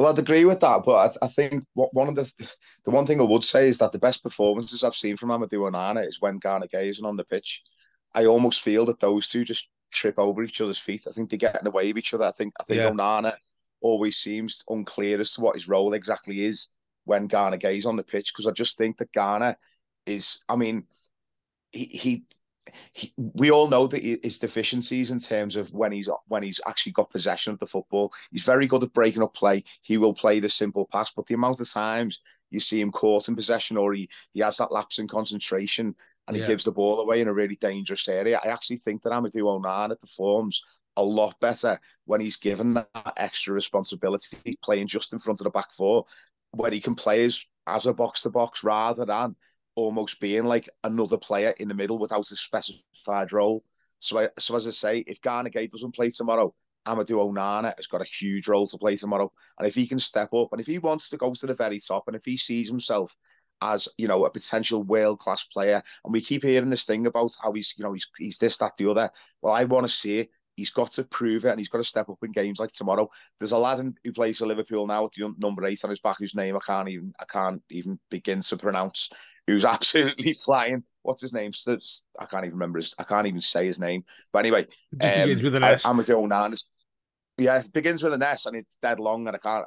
Well, 0.00 0.08
I'd 0.08 0.18
agree 0.18 0.46
with 0.46 0.60
that, 0.60 0.82
but 0.86 0.96
I, 0.96 1.06
th- 1.08 1.18
I 1.20 1.26
think 1.26 1.62
what, 1.74 1.92
one 1.92 2.08
of 2.08 2.14
the 2.14 2.22
the 2.86 2.90
one 2.90 3.04
thing 3.04 3.20
I 3.20 3.24
would 3.24 3.44
say 3.44 3.68
is 3.68 3.76
that 3.78 3.92
the 3.92 3.98
best 3.98 4.22
performances 4.22 4.82
I've 4.82 4.94
seen 4.94 5.18
from 5.18 5.28
Amadou 5.28 5.70
Onana 5.70 6.08
is 6.08 6.22
when 6.22 6.38
Gana 6.38 6.66
Gueye 6.68 6.88
isn't 6.88 7.04
on 7.04 7.18
the 7.18 7.24
pitch. 7.24 7.62
I 8.14 8.24
almost 8.24 8.62
feel 8.62 8.86
that 8.86 8.98
those 8.98 9.28
two 9.28 9.44
just 9.44 9.68
trip 9.92 10.14
over 10.16 10.42
each 10.42 10.62
other's 10.62 10.78
feet. 10.78 11.04
I 11.06 11.12
think 11.12 11.28
they 11.28 11.36
get 11.36 11.58
in 11.58 11.64
the 11.64 11.70
way 11.70 11.90
of 11.90 11.98
each 11.98 12.14
other. 12.14 12.24
I 12.24 12.30
think 12.30 12.54
I 12.58 12.62
think 12.62 12.78
yeah. 12.78 12.88
Onana 12.88 13.34
always 13.82 14.16
seems 14.16 14.64
unclear 14.70 15.20
as 15.20 15.34
to 15.34 15.42
what 15.42 15.56
his 15.56 15.68
role 15.68 15.92
exactly 15.92 16.44
is 16.46 16.70
when 17.04 17.26
Gana 17.26 17.58
Gueye's 17.58 17.84
on 17.84 17.96
the 17.96 18.02
pitch 18.02 18.32
because 18.32 18.46
I 18.46 18.52
just 18.52 18.78
think 18.78 18.96
that 18.96 19.12
Gana 19.12 19.54
is. 20.06 20.42
I 20.48 20.56
mean, 20.56 20.86
he 21.72 21.84
he 21.84 22.22
he, 22.92 23.12
we 23.16 23.50
all 23.50 23.68
know 23.68 23.86
that 23.86 24.02
his 24.02 24.38
deficiencies 24.38 25.10
in 25.10 25.18
terms 25.18 25.56
of 25.56 25.72
when 25.72 25.92
he's 25.92 26.08
when 26.28 26.42
he's 26.42 26.60
actually 26.66 26.92
got 26.92 27.10
possession 27.10 27.52
of 27.52 27.58
the 27.58 27.66
football. 27.66 28.12
He's 28.30 28.44
very 28.44 28.66
good 28.66 28.82
at 28.82 28.92
breaking 28.92 29.22
up 29.22 29.34
play. 29.34 29.64
He 29.82 29.96
will 29.96 30.14
play 30.14 30.40
the 30.40 30.48
simple 30.48 30.86
pass, 30.92 31.10
but 31.10 31.26
the 31.26 31.34
amount 31.34 31.60
of 31.60 31.70
times 31.70 32.20
you 32.50 32.60
see 32.60 32.80
him 32.80 32.92
caught 32.92 33.28
in 33.28 33.36
possession 33.36 33.76
or 33.76 33.92
he, 33.92 34.08
he 34.32 34.40
has 34.40 34.56
that 34.58 34.72
lapse 34.72 34.98
in 34.98 35.08
concentration 35.08 35.94
and 36.26 36.36
he 36.36 36.42
yeah. 36.42 36.48
gives 36.48 36.64
the 36.64 36.72
ball 36.72 37.00
away 37.00 37.20
in 37.20 37.28
a 37.28 37.32
really 37.32 37.56
dangerous 37.56 38.08
area. 38.08 38.40
I 38.42 38.48
actually 38.48 38.76
think 38.76 39.02
that 39.02 39.12
Amadou 39.12 39.42
Onana 39.42 39.98
performs 39.98 40.62
a 40.96 41.02
lot 41.02 41.38
better 41.40 41.78
when 42.04 42.20
he's 42.20 42.36
given 42.36 42.74
that 42.74 43.12
extra 43.16 43.54
responsibility, 43.54 44.58
playing 44.62 44.88
just 44.88 45.12
in 45.12 45.18
front 45.18 45.40
of 45.40 45.44
the 45.44 45.50
back 45.50 45.72
four, 45.72 46.04
where 46.50 46.70
he 46.70 46.80
can 46.80 46.94
play 46.94 47.24
as, 47.24 47.44
as 47.66 47.86
a 47.86 47.94
box 47.94 48.22
to 48.22 48.30
box 48.30 48.64
rather 48.64 49.04
than 49.04 49.36
almost 49.80 50.20
being 50.20 50.44
like 50.44 50.68
another 50.84 51.18
player 51.18 51.54
in 51.58 51.68
the 51.68 51.74
middle 51.74 51.98
without 51.98 52.30
a 52.30 52.36
specified 52.36 53.32
role. 53.32 53.64
So, 53.98 54.18
I, 54.18 54.28
so 54.38 54.56
as 54.56 54.66
I 54.66 54.70
say, 54.70 55.04
if 55.06 55.20
Gueye 55.20 55.70
doesn't 55.70 55.94
play 55.94 56.10
tomorrow, 56.10 56.54
Amadou 56.86 57.30
Onana 57.30 57.74
has 57.76 57.86
got 57.86 58.00
a 58.00 58.06
huge 58.06 58.48
role 58.48 58.66
to 58.66 58.78
play 58.78 58.96
tomorrow. 58.96 59.30
And 59.58 59.68
if 59.68 59.74
he 59.74 59.86
can 59.86 59.98
step 59.98 60.32
up 60.32 60.48
and 60.52 60.60
if 60.60 60.66
he 60.66 60.78
wants 60.78 61.10
to 61.10 61.16
go 61.16 61.34
to 61.34 61.46
the 61.46 61.54
very 61.54 61.80
top 61.80 62.04
and 62.06 62.16
if 62.16 62.24
he 62.24 62.36
sees 62.36 62.68
himself 62.68 63.16
as, 63.62 63.88
you 63.98 64.08
know, 64.08 64.24
a 64.24 64.30
potential 64.30 64.82
world 64.82 65.18
class 65.18 65.44
player, 65.44 65.82
and 66.04 66.12
we 66.12 66.20
keep 66.22 66.42
hearing 66.42 66.70
this 66.70 66.84
thing 66.84 67.06
about 67.06 67.32
how 67.42 67.52
he's, 67.52 67.74
you 67.76 67.84
know, 67.84 67.92
he's, 67.92 68.08
he's 68.16 68.38
this, 68.38 68.56
that, 68.56 68.76
the 68.78 68.90
other. 68.90 69.10
Well, 69.42 69.52
I 69.52 69.64
want 69.64 69.86
to 69.86 69.92
see 69.92 70.20
it 70.20 70.30
He's 70.60 70.70
got 70.70 70.92
to 70.92 71.04
prove 71.04 71.46
it, 71.46 71.48
and 71.48 71.58
he's 71.58 71.70
got 71.70 71.78
to 71.78 71.84
step 71.84 72.10
up 72.10 72.18
in 72.22 72.32
games 72.32 72.60
like 72.60 72.70
tomorrow. 72.70 73.08
There's 73.38 73.52
a 73.52 73.58
lad 73.58 73.78
in, 73.78 73.94
who 74.04 74.12
plays 74.12 74.38
for 74.38 74.46
Liverpool 74.46 74.86
now 74.86 75.04
with 75.04 75.12
the 75.12 75.32
number 75.38 75.64
eight 75.64 75.82
on 75.84 75.90
his 75.90 76.00
back, 76.00 76.16
whose 76.18 76.34
name 76.34 76.54
I 76.54 76.60
can't 76.64 76.88
even 76.90 77.14
I 77.18 77.24
can't 77.24 77.62
even 77.70 77.98
begin 78.10 78.42
to 78.42 78.56
pronounce. 78.58 79.08
Who's 79.46 79.64
absolutely 79.76 80.34
flying? 80.34 80.84
What's 81.02 81.22
his 81.22 81.32
name? 81.32 81.52
I 81.66 82.26
can't 82.26 82.44
even 82.44 82.52
remember 82.52 82.78
his. 82.78 82.94
I 82.98 83.04
can't 83.04 83.26
even 83.26 83.40
say 83.40 83.64
his 83.64 83.80
name. 83.80 84.04
But 84.32 84.40
anyway, 84.40 84.66
um, 85.00 85.10
begins 85.22 85.42
with 85.42 85.54
an 85.54 85.64
S. 85.64 85.86
I, 85.86 85.92
Onana. 85.92 86.62
Yeah, 87.38 87.58
it 87.58 87.72
begins 87.72 88.02
with 88.02 88.12
an 88.12 88.22
S, 88.22 88.44
and 88.44 88.54
it's 88.54 88.76
dead 88.82 89.00
long, 89.00 89.26
and 89.26 89.34
I 89.34 89.38
can't. 89.38 89.64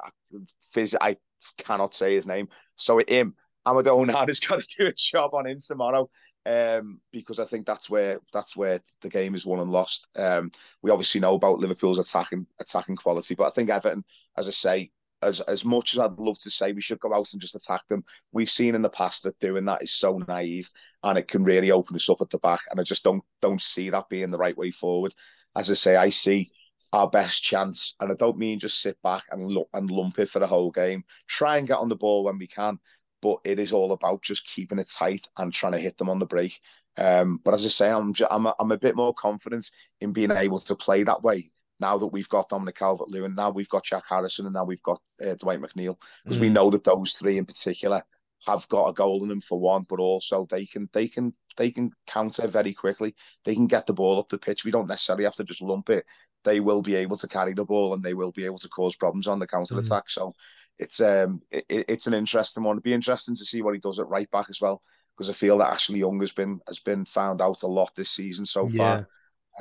I, 0.76 0.86
I 1.00 1.16
cannot 1.58 1.92
say 1.92 2.14
his 2.14 2.28
name. 2.28 2.46
So 2.76 3.02
him, 3.08 3.34
Amadou 3.66 4.06
Onana's 4.06 4.38
got 4.48 4.60
to 4.60 4.66
do 4.78 4.86
a 4.86 4.92
job 4.92 5.34
on 5.34 5.46
him 5.46 5.58
tomorrow 5.60 6.08
um, 6.46 7.00
because 7.12 7.38
I 7.38 7.44
think 7.44 7.66
that's 7.66 7.88
where 7.88 8.20
that's 8.32 8.56
where 8.56 8.80
the 9.02 9.08
game 9.08 9.34
is 9.34 9.46
won 9.46 9.60
and 9.60 9.70
lost. 9.70 10.08
Um, 10.16 10.52
we 10.82 10.90
obviously 10.90 11.20
know 11.20 11.34
about 11.34 11.58
Liverpool's 11.58 11.98
attacking 11.98 12.46
attacking 12.60 12.96
quality, 12.96 13.34
but 13.34 13.44
I 13.44 13.50
think 13.50 13.70
Everton, 13.70 14.04
as 14.36 14.48
I 14.48 14.50
say, 14.50 14.90
as 15.22 15.40
as 15.40 15.64
much 15.64 15.94
as 15.94 16.00
I'd 16.00 16.18
love 16.18 16.38
to 16.40 16.50
say 16.50 16.72
we 16.72 16.80
should 16.80 17.00
go 17.00 17.14
out 17.14 17.32
and 17.32 17.40
just 17.40 17.54
attack 17.54 17.86
them, 17.88 18.04
we've 18.32 18.50
seen 18.50 18.74
in 18.74 18.82
the 18.82 18.90
past 18.90 19.22
that 19.22 19.38
doing 19.38 19.64
that 19.66 19.82
is 19.82 19.92
so 19.92 20.20
naive 20.28 20.70
and 21.02 21.18
it 21.18 21.28
can 21.28 21.44
really 21.44 21.70
open 21.70 21.96
us 21.96 22.10
up 22.10 22.20
at 22.20 22.30
the 22.30 22.38
back. 22.38 22.60
And 22.70 22.80
I 22.80 22.84
just 22.84 23.04
don't 23.04 23.22
don't 23.40 23.60
see 23.60 23.90
that 23.90 24.08
being 24.08 24.30
the 24.30 24.38
right 24.38 24.56
way 24.56 24.70
forward. 24.70 25.14
As 25.56 25.70
I 25.70 25.74
say, 25.74 25.96
I 25.96 26.08
see 26.10 26.50
our 26.92 27.08
best 27.10 27.42
chance, 27.42 27.94
and 28.00 28.12
I 28.12 28.14
don't 28.14 28.38
mean 28.38 28.60
just 28.60 28.80
sit 28.80 28.96
back 29.02 29.24
and 29.30 29.46
look 29.48 29.68
and 29.72 29.90
lump 29.90 30.18
it 30.18 30.28
for 30.28 30.38
the 30.38 30.46
whole 30.46 30.70
game. 30.70 31.04
Try 31.26 31.58
and 31.58 31.66
get 31.66 31.78
on 31.78 31.88
the 31.88 31.96
ball 31.96 32.24
when 32.24 32.38
we 32.38 32.46
can, 32.46 32.78
but 33.24 33.38
it 33.44 33.58
is 33.58 33.72
all 33.72 33.92
about 33.92 34.22
just 34.22 34.46
keeping 34.46 34.78
it 34.78 34.88
tight 34.88 35.26
and 35.38 35.52
trying 35.52 35.72
to 35.72 35.78
hit 35.78 35.96
them 35.96 36.10
on 36.10 36.18
the 36.18 36.26
break. 36.26 36.60
Um, 36.96 37.40
but 37.42 37.54
as 37.54 37.64
I 37.64 37.68
say, 37.68 37.90
I'm, 37.90 38.14
I'm, 38.30 38.46
a, 38.46 38.54
I'm 38.60 38.70
a 38.70 38.78
bit 38.78 38.94
more 38.94 39.14
confident 39.14 39.68
in 40.00 40.12
being 40.12 40.30
able 40.30 40.58
to 40.60 40.74
play 40.74 41.02
that 41.02 41.22
way 41.22 41.50
now 41.80 41.98
that 41.98 42.06
we've 42.06 42.28
got 42.28 42.48
Dominic 42.48 42.76
Calvert 42.76 43.10
Lewin, 43.10 43.34
now 43.34 43.50
we've 43.50 43.68
got 43.68 43.84
Jack 43.84 44.04
Harrison, 44.08 44.46
and 44.46 44.54
now 44.54 44.64
we've 44.64 44.82
got 44.82 45.00
uh, 45.24 45.34
Dwight 45.34 45.60
McNeil, 45.60 45.96
because 46.22 46.38
mm. 46.38 46.42
we 46.42 46.48
know 46.48 46.70
that 46.70 46.84
those 46.84 47.14
three 47.14 47.38
in 47.38 47.44
particular 47.44 48.02
have 48.46 48.68
got 48.68 48.88
a 48.88 48.92
goal 48.92 49.22
in 49.22 49.28
them 49.28 49.40
for 49.40 49.58
one, 49.58 49.84
but 49.88 49.98
also 49.98 50.46
they 50.50 50.66
can 50.66 50.88
they 50.92 51.08
can 51.08 51.34
they 51.56 51.70
can 51.70 51.90
counter 52.06 52.46
very 52.46 52.72
quickly. 52.72 53.14
They 53.44 53.54
can 53.54 53.66
get 53.66 53.86
the 53.86 53.92
ball 53.92 54.18
up 54.18 54.28
the 54.28 54.38
pitch. 54.38 54.64
We 54.64 54.70
don't 54.70 54.88
necessarily 54.88 55.24
have 55.24 55.34
to 55.36 55.44
just 55.44 55.62
lump 55.62 55.90
it. 55.90 56.04
They 56.44 56.60
will 56.60 56.82
be 56.82 56.94
able 56.94 57.16
to 57.16 57.28
carry 57.28 57.54
the 57.54 57.64
ball 57.64 57.94
and 57.94 58.02
they 58.02 58.14
will 58.14 58.32
be 58.32 58.44
able 58.44 58.58
to 58.58 58.68
cause 58.68 58.96
problems 58.96 59.26
on 59.26 59.38
the 59.38 59.46
counter 59.46 59.78
attack. 59.78 60.04
Mm. 60.06 60.10
So 60.10 60.34
it's 60.78 61.00
um 61.00 61.40
it, 61.50 61.64
it's 61.68 62.06
an 62.06 62.14
interesting 62.14 62.64
one. 62.64 62.74
It'd 62.74 62.84
be 62.84 62.92
interesting 62.92 63.36
to 63.36 63.44
see 63.44 63.62
what 63.62 63.74
he 63.74 63.80
does 63.80 63.98
at 63.98 64.08
right 64.08 64.30
back 64.30 64.46
as 64.50 64.60
well, 64.60 64.82
because 65.16 65.30
I 65.30 65.32
feel 65.32 65.58
that 65.58 65.72
Ashley 65.72 66.00
Young 66.00 66.20
has 66.20 66.32
been 66.32 66.60
has 66.66 66.80
been 66.80 67.04
found 67.04 67.40
out 67.40 67.62
a 67.62 67.66
lot 67.66 67.94
this 67.94 68.10
season 68.10 68.46
so 68.46 68.68
yeah. 68.68 68.76
far. 68.76 69.08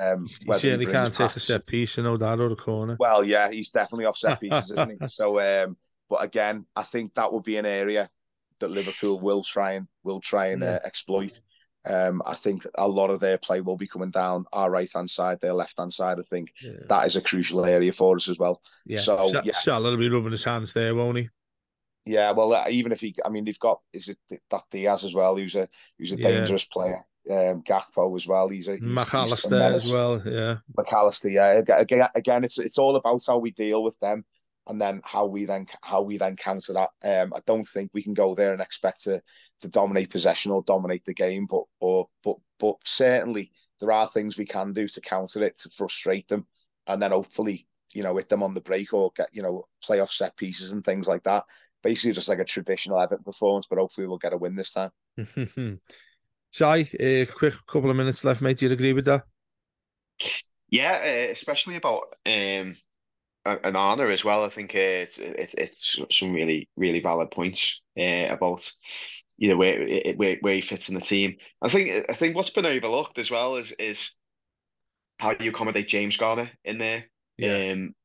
Um, 0.02 0.28
you 0.42 0.54
certainly 0.54 0.88
can't 0.88 1.14
take 1.14 1.36
a 1.36 1.40
set 1.40 1.68
piece, 1.68 1.98
you 1.98 2.04
know 2.04 2.18
that 2.18 2.40
or 2.40 2.50
the 2.50 2.56
corner. 2.56 2.98
Well, 3.00 3.24
yeah, 3.24 3.52
he's 3.52 3.70
definitely 3.70 4.06
off 4.06 4.18
set 4.18 4.40
pieces, 4.40 4.72
isn't 4.72 4.90
he? 4.90 4.98
So, 5.08 5.40
um, 5.40 5.78
but 6.10 6.24
again, 6.24 6.66
I 6.76 6.82
think 6.82 7.14
that 7.14 7.32
would 7.32 7.44
be 7.44 7.58
an 7.58 7.68
area 7.68 8.10
that 8.60 8.72
Liverpool 8.72 9.20
will 9.20 9.44
try 9.44 9.74
and 9.74 9.88
will 10.04 10.20
try 10.20 10.48
and 10.48 10.62
yeah. 10.62 10.76
uh, 10.76 10.80
exploit. 10.84 11.40
Um, 11.86 12.22
I 12.26 12.34
think 12.36 12.66
a 12.76 12.88
lot 12.88 13.10
of 13.10 13.20
their 13.20 13.38
play 13.38 13.60
will 13.62 13.76
be 13.76 13.88
coming 13.88 14.12
down 14.12 14.46
our 14.54 14.70
right 14.70 14.90
hand 14.94 15.10
side, 15.10 15.42
their 15.42 15.54
left 15.54 15.78
hand 15.78 15.94
side. 15.94 16.18
I 16.18 16.24
think 16.24 16.54
yeah. 16.64 16.72
that 16.88 17.06
is 17.06 17.16
a 17.16 17.22
crucial 17.22 17.66
area 17.66 17.92
for 17.92 18.16
us 18.16 18.30
as 18.30 18.40
well. 18.40 18.62
Yeah, 18.86 19.00
so 19.00 19.30
Sh- 19.30 19.46
yeah, 19.46 19.54
Salah 19.54 19.90
will 19.90 19.98
be 19.98 20.10
rubbing 20.10 20.32
his 20.32 20.46
hands 20.46 20.72
there, 20.74 20.96
won't 20.96 21.18
he? 21.18 21.30
Yeah, 22.06 22.32
well, 22.32 22.54
uh, 22.54 22.66
even 22.70 22.92
if 22.92 23.02
he, 23.02 23.16
I 23.26 23.30
mean, 23.30 23.46
they've 23.46 23.60
got 23.60 23.80
is 23.92 24.10
it 24.10 24.18
that 24.50 24.64
Diaz 24.72 25.04
as 25.04 25.14
well, 25.14 25.36
who's 25.36 25.56
a 25.56 25.68
who's 25.98 26.12
a 26.12 26.18
yeah. 26.18 26.30
dangerous 26.30 26.66
player. 26.66 27.00
Um, 27.30 27.64
Gakpo 27.64 28.14
as 28.18 28.28
well. 28.28 28.50
He's 28.50 28.68
a 28.68 28.74
he's, 28.74 28.82
Mac 28.82 29.14
Allister 29.14 29.56
as 29.56 29.92
well. 29.92 30.22
Yeah, 30.26 30.58
Mac 30.78 30.92
Allister. 30.92 31.30
Yeah, 31.30 31.62
again, 31.78 32.08
again, 32.16 32.44
it's 32.44 32.60
it's 32.60 32.78
all 32.78 32.96
about 32.96 33.22
how 33.26 33.38
we 33.38 33.52
deal 33.52 33.84
with 33.84 33.98
them 34.00 34.26
and 34.68 34.80
then 34.80 35.02
how 35.04 35.26
we 35.26 35.46
then 35.46 35.66
how 35.82 36.02
we 36.02 36.18
then 36.18 36.36
counter 36.36 36.74
that. 36.74 36.90
Um, 37.04 37.34
I 37.36 37.40
don't 37.46 37.68
think 37.68 37.92
we 37.94 38.04
can 38.04 38.14
go 38.14 38.34
there 38.34 38.54
and 38.54 38.62
expect 38.62 39.04
to 39.04 39.22
to 39.62 39.70
dominate 39.70 40.10
possession 40.10 40.52
or 40.52 40.64
dominate 40.64 41.06
the 41.06 41.14
game, 41.14 41.48
but 41.50 41.64
or 41.80 42.08
but 42.24 42.38
but 42.60 42.76
certainly 42.86 43.52
there 43.80 43.92
are 43.92 44.08
things 44.08 44.38
we 44.38 44.46
can 44.46 44.74
do 44.74 44.88
to 44.88 45.02
counter 45.02 45.44
it 45.44 45.58
to 45.60 45.70
frustrate 45.70 46.28
them, 46.28 46.48
and 46.88 47.02
then 47.02 47.12
hopefully 47.12 47.68
you 47.94 48.04
know 48.04 48.16
hit 48.16 48.30
them 48.30 48.44
on 48.44 48.54
the 48.54 48.62
break 48.62 48.94
or 48.94 49.12
get 49.16 49.30
you 49.34 49.42
know 49.42 49.64
play 49.84 50.00
off 50.00 50.12
set 50.12 50.36
pieces 50.38 50.72
and 50.72 50.84
things 50.84 51.08
like 51.08 51.24
that. 51.24 51.44
Basically, 51.82 52.14
just 52.14 52.30
like 52.30 52.40
a 52.40 52.46
traditional 52.46 53.00
Everton 53.00 53.24
performance, 53.24 53.68
but 53.70 53.78
hopefully 53.78 54.08
we'll 54.08 54.18
get 54.18 54.34
a 54.34 54.38
win 54.38 54.56
this 54.56 54.74
time. 54.74 54.92
Shai, 56.52 56.88
a 57.00 57.26
quick 57.26 57.56
couple 57.68 57.90
of 57.90 57.96
minutes 57.98 58.24
left, 58.24 58.42
mate. 58.42 58.58
Do 58.58 58.68
you 58.68 58.72
agree 58.72 58.94
with 58.94 59.06
that? 59.06 59.24
Yeah, 60.70 60.94
uh, 61.04 61.32
especially 61.32 61.76
about 61.76 62.16
um, 62.26 62.78
Onana 63.46 64.12
as 64.12 64.24
well. 64.24 64.44
I 64.44 64.50
think 64.50 64.74
uh, 64.76 64.80
it's 64.80 65.18
it's 65.18 65.54
it's 65.54 66.00
some 66.12 66.34
really 66.34 66.70
really 66.78 67.02
valid 67.02 67.32
points 67.32 67.82
uh, 68.00 68.28
about 68.30 68.72
you 69.38 69.50
know 69.50 69.58
where 69.58 70.14
where 70.16 70.38
where 70.40 70.56
he 70.56 70.62
fits 70.62 70.90
in 70.90 70.96
the 70.96 71.02
team. 71.02 71.38
I 71.62 71.70
think 71.70 72.06
I 72.10 72.14
think 72.14 72.36
what's 72.36 72.52
been 72.52 72.66
overlooked 72.66 73.20
as 73.20 73.30
well 73.30 73.58
is 73.58 73.72
is 73.74 74.12
how 75.18 75.36
you 75.40 75.52
accommodate 75.52 75.88
James 75.88 76.18
Garner 76.18 76.52
in 76.64 76.78
there. 76.78 77.06
Yeah. 77.38 77.72
Um, 77.72 77.96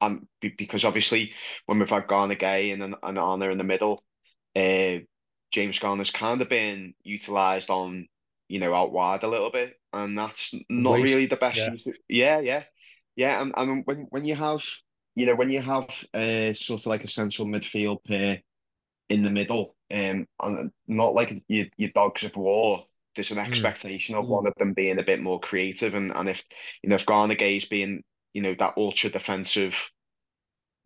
and 0.00 0.26
because 0.40 0.84
obviously 0.84 1.32
when 1.66 1.78
we've 1.78 1.88
had 1.88 2.08
Gana 2.08 2.36
Gueye 2.36 2.72
and 2.72 2.82
an, 2.82 2.94
Onana 3.02 3.50
in 3.50 3.58
the 3.58 3.64
middle, 3.64 4.02
uh, 4.54 4.98
James 5.50 5.78
Garner's 5.78 6.10
kind 6.10 6.40
of 6.40 6.48
been 6.48 6.94
utilized 7.02 7.70
on 7.70 8.06
you 8.48 8.60
know 8.60 8.74
out 8.74 8.92
wide 8.92 9.22
a 9.22 9.28
little 9.28 9.50
bit, 9.50 9.74
and 9.92 10.18
that's 10.18 10.54
not 10.68 10.92
Waste. 10.92 11.04
really 11.04 11.26
the 11.26 11.36
best. 11.36 11.58
Yeah, 11.58 11.82
yeah. 12.08 12.40
yeah 12.40 12.62
Yeah, 13.16 13.42
and, 13.42 13.52
and 13.56 13.82
when 13.86 14.06
when 14.10 14.24
you 14.24 14.34
have 14.34 14.64
you 15.18 15.26
know 15.26 15.34
when 15.34 15.50
you 15.50 15.60
have 15.60 15.88
uh, 16.14 16.52
sort 16.52 16.80
of 16.80 16.86
like 16.86 17.02
a 17.02 17.08
central 17.08 17.48
midfield 17.48 18.04
pair 18.04 18.40
in 19.10 19.22
the 19.22 19.30
middle, 19.30 19.74
um, 19.92 20.26
and 20.40 20.70
not 20.86 21.14
like 21.14 21.42
your 21.48 21.66
your 21.76 21.90
dogs 21.90 22.22
of 22.22 22.36
war. 22.36 22.84
There's 23.16 23.32
an 23.32 23.38
expectation 23.38 24.14
mm. 24.14 24.20
of 24.20 24.28
one 24.28 24.46
of 24.46 24.54
them 24.58 24.74
being 24.74 25.00
a 25.00 25.02
bit 25.02 25.20
more 25.20 25.40
creative, 25.40 25.94
and 25.94 26.12
and 26.14 26.28
if 26.28 26.44
you 26.82 26.88
know 26.88 26.96
if 26.96 27.06
Gana 27.06 27.34
Gueye's 27.34 27.64
being 27.64 28.04
you 28.32 28.42
know 28.42 28.54
that 28.60 28.74
ultra 28.76 29.10
defensive 29.10 29.74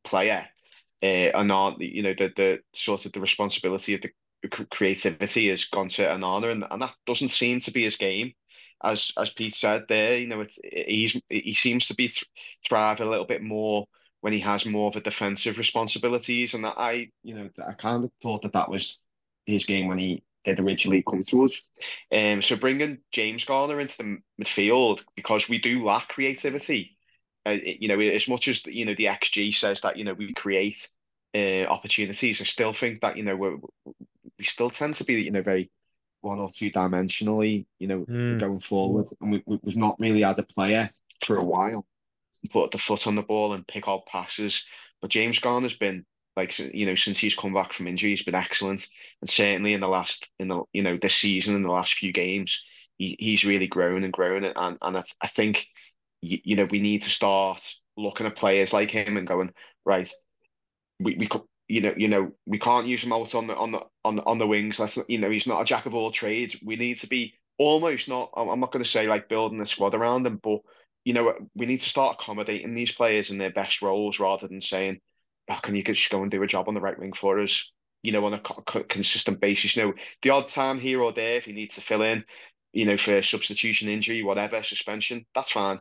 player, 0.03 0.47
uh, 1.03 1.07
and 1.07 1.49
not 1.49 1.79
you 1.79 2.03
know 2.03 2.15
the 2.17 2.33
the 2.35 2.59
sort 2.75 3.05
of 3.05 3.13
the 3.13 3.21
responsibility 3.21 3.95
of 3.95 4.01
the 4.01 4.49
creativity 4.71 5.49
has 5.49 5.65
gone 5.67 5.91
to 5.91 6.03
Onana, 6.07 6.53
and, 6.53 6.65
and 6.71 6.81
that 6.81 6.95
doesn't 7.07 7.29
seem 7.29 7.61
to 7.61 7.71
be 7.71 7.83
his 7.85 7.97
game. 7.97 8.33
As 8.83 9.13
as 9.19 9.29
Pete 9.29 9.55
said 9.55 9.85
there, 9.91 10.17
you 10.17 10.29
know, 10.29 10.41
it, 10.41 10.53
he's 10.63 11.21
he 11.29 11.53
seems 11.53 11.89
to 11.89 11.95
be 11.95 12.09
th 12.09 12.25
thrive 12.67 13.01
a 13.01 13.05
little 13.05 13.27
bit 13.27 13.43
more 13.43 13.87
when 14.23 14.33
he 14.33 14.39
has 14.39 14.65
more 14.65 14.89
of 14.89 14.95
a 14.95 15.01
defensive 15.01 15.59
responsibilities, 15.59 16.55
and 16.55 16.65
that 16.65 16.79
I, 16.79 17.11
you 17.25 17.35
know, 17.35 17.51
I 17.69 17.73
kind 17.73 18.05
of 18.05 18.11
thought 18.23 18.43
that 18.43 18.53
that 18.53 18.71
was 18.71 19.05
his 19.45 19.67
game 19.67 19.89
when 19.89 19.99
he 19.99 20.23
did 20.45 20.61
originally 20.61 21.03
come 21.03 21.25
to 21.25 21.45
us. 21.45 21.69
Um, 22.13 22.41
so 22.41 22.55
bringing 22.57 22.99
James 23.11 23.45
Garner 23.45 23.81
into 23.81 23.97
the 23.99 24.19
midfield 24.41 25.01
because 25.17 25.49
we 25.49 25.59
do 25.59 25.85
lack 25.85 26.09
creativity. 26.09 26.97
Uh, 27.45 27.57
you 27.65 27.89
know, 27.89 27.99
as 27.99 28.29
much 28.29 28.47
as 28.47 28.65
you 28.65 28.85
know 28.85 28.95
the 28.95 29.07
XG 29.07 29.53
says 29.53 29.81
that 29.81 29.97
you 29.97 30.05
know 30.05 30.15
we 30.15 30.33
create 30.35 30.89
uh, 31.35 31.65
opportunities, 31.65 32.41
I 32.41 32.45
still 32.45 32.73
think 32.73 33.01
that 33.01 33.17
you 33.17 33.25
know 33.25 33.35
we 33.35 33.57
we 34.39 34.45
still 34.45 34.71
tend 34.71 34.95
to 34.97 35.05
be 35.05 35.15
you 35.15 35.33
know 35.33 35.43
very 35.43 35.69
one 36.21 36.39
or 36.39 36.49
two 36.49 36.71
dimensionally, 36.71 37.67
you 37.81 37.89
know, 37.89 38.05
mm. 38.05 38.39
going 38.39 38.61
forward, 38.61 39.09
and 39.21 39.33
we, 39.33 39.43
we, 39.47 39.59
we've 39.65 39.77
not 39.77 39.97
really 39.99 40.21
had 40.21 40.39
a 40.39 40.45
player 40.45 40.91
for 41.25 41.39
a 41.39 41.45
while 41.45 41.85
put 42.51 42.71
the 42.71 42.79
foot 42.79 43.07
on 43.07 43.17
the 43.17 43.23
ball 43.23 43.53
and 43.53 43.67
pick 43.67 43.89
out 43.89 44.07
passes. 44.07 44.67
But 45.01 45.11
James 45.11 45.39
Garner's 45.39 45.77
been 45.77 46.05
like 46.37 46.59
you 46.59 46.87
know 46.87 46.95
since 46.95 47.19
he's 47.19 47.35
come 47.35 47.53
back 47.53 47.73
from 47.73 47.87
injury, 47.87 48.11
he's 48.11 48.25
been 48.25 48.35
excellent, 48.35 48.87
and 49.21 49.29
certainly 49.29 49.75
in 49.75 49.81
the 49.81 49.89
last 49.89 50.29
in 50.39 50.49
the 50.49 50.63
you 50.73 50.83
know 50.83 50.99
this 51.01 51.15
season 51.15 51.55
in 51.55 51.63
the 51.63 51.71
last 51.71 51.95
few 51.95 52.13
games, 52.13 52.63
he, 52.99 53.17
he's 53.19 53.45
really 53.45 53.67
grown 53.67 54.05
and 54.05 54.13
grown, 54.13 54.45
and 54.45 54.79
and 54.81 54.97
I, 54.99 55.05
I 55.21 55.27
think 55.29 55.67
you, 56.21 56.39
you 56.45 56.57
know 56.57 56.65
we 56.65 56.81
need 56.81 57.03
to 57.03 57.11
start 57.11 57.63
looking 57.97 58.27
at 58.27 58.37
players 58.37 58.73
like 58.73 58.91
him 58.91 59.17
and 59.17 59.27
going 59.27 59.53
right, 59.85 60.11
we 61.01 61.17
we 61.17 61.27
could 61.27 61.43
you 61.69 61.81
know, 61.81 61.95
you 61.97 62.09
know, 62.09 62.33
we 62.45 62.59
can't 62.59 62.87
use 62.87 63.03
him 63.03 63.15
out 63.15 63.35
on 63.35 63.47
the 63.47 63.57
on 63.57 63.73
the 63.73 63.81
on 64.05 64.17
the, 64.17 64.23
on 64.25 64.39
the 64.39 64.47
wings. 64.47 64.77
That's 64.77 64.99
you 65.09 65.19
know, 65.19 65.31
he's 65.31 65.47
not 65.47 65.63
a 65.63 65.65
jack 65.65 65.87
of 65.87 65.95
all 65.95 66.13
trades. 66.13 66.55
We 66.63 66.77
need 66.77 67.01
to 67.01 67.07
be 67.07 67.35
almost 67.59 68.09
not. 68.09 68.31
I'm 68.37 68.61
not 68.61 68.73
going 68.73 68.85
to 68.85 68.91
say 68.91 69.07
like 69.07 69.29
building 69.29 69.61
a 69.61 69.67
squad 69.67 69.95
around 69.95 70.27
him, 70.27 70.39
but 70.43 70.61
you 71.05 71.15
know, 71.15 71.35
we 71.55 71.67
need 71.67 71.81
to 71.81 71.89
start 71.89 72.17
accommodating 72.21 72.75
these 72.75 72.93
players 72.93 73.31
in 73.31 73.39
their 73.39 73.51
best 73.51 73.83
roles 73.83 74.21
rather 74.21 74.47
than 74.49 74.63
saying, 74.63 75.01
oh, 75.51 75.59
"Can 75.63 75.75
you 75.75 75.83
just 75.83 76.11
go 76.11 76.23
and 76.23 76.31
do 76.31 76.43
a 76.43 76.47
job 76.47 76.69
on 76.69 76.75
the 76.75 76.81
right 76.81 76.99
wing 76.99 77.13
for 77.13 77.41
us?" 77.41 77.73
You 78.03 78.13
know, 78.13 78.25
on 78.25 78.35
a 78.35 78.41
co 78.41 78.83
consistent 78.85 79.41
basis. 79.41 79.77
You 79.77 79.83
know, 79.83 79.95
the 80.23 80.31
odd 80.31 80.49
time 80.49 80.79
here 80.79 81.03
or 81.03 81.13
there 81.13 81.37
if 81.37 81.45
he 81.45 81.53
needs 81.53 81.77
to 81.77 81.81
fill 81.81 82.03
in, 82.03 82.25
you 82.73 82.87
know, 82.87 82.97
for 82.97 83.23
substitution, 83.23 83.89
injury, 83.89 84.23
whatever, 84.23 84.63
suspension, 84.63 85.27
that's 85.35 85.53
fine. 85.53 85.81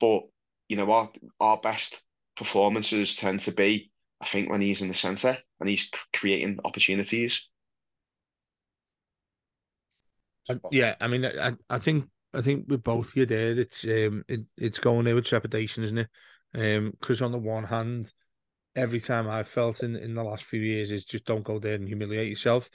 But 0.00 0.22
you 0.68 0.76
know, 0.76 0.90
our 0.90 1.10
our 1.40 1.58
best 1.58 2.00
performances 2.36 3.16
tend 3.16 3.40
to 3.40 3.52
be, 3.52 3.90
I 4.20 4.26
think, 4.26 4.50
when 4.50 4.60
he's 4.60 4.82
in 4.82 4.88
the 4.88 4.94
centre 4.94 5.38
and 5.58 5.68
he's 5.68 5.90
creating 6.14 6.58
opportunities. 6.64 7.48
yeah, 10.70 10.94
I 11.00 11.08
mean, 11.08 11.24
I, 11.24 11.52
I 11.68 11.78
think 11.78 12.08
I 12.32 12.40
think 12.40 12.66
with 12.68 12.82
both 12.82 13.16
you 13.16 13.26
there, 13.26 13.58
it's 13.58 13.84
um, 13.84 14.24
it, 14.28 14.44
it's 14.56 14.78
going 14.78 15.04
there 15.04 15.14
with 15.14 15.24
trepidation, 15.24 15.84
isn't 15.84 15.98
it? 15.98 16.08
Um, 16.54 16.92
because 16.98 17.22
on 17.22 17.32
the 17.32 17.38
one 17.38 17.64
hand, 17.64 18.12
every 18.76 19.00
time 19.00 19.28
I've 19.28 19.48
felt 19.48 19.82
in 19.82 19.96
in 19.96 20.14
the 20.14 20.24
last 20.24 20.44
few 20.44 20.60
years 20.60 20.92
is 20.92 21.04
just 21.04 21.26
don't 21.26 21.44
go 21.44 21.58
there 21.58 21.74
and 21.74 21.88
humiliate 21.88 22.28
yourself, 22.28 22.70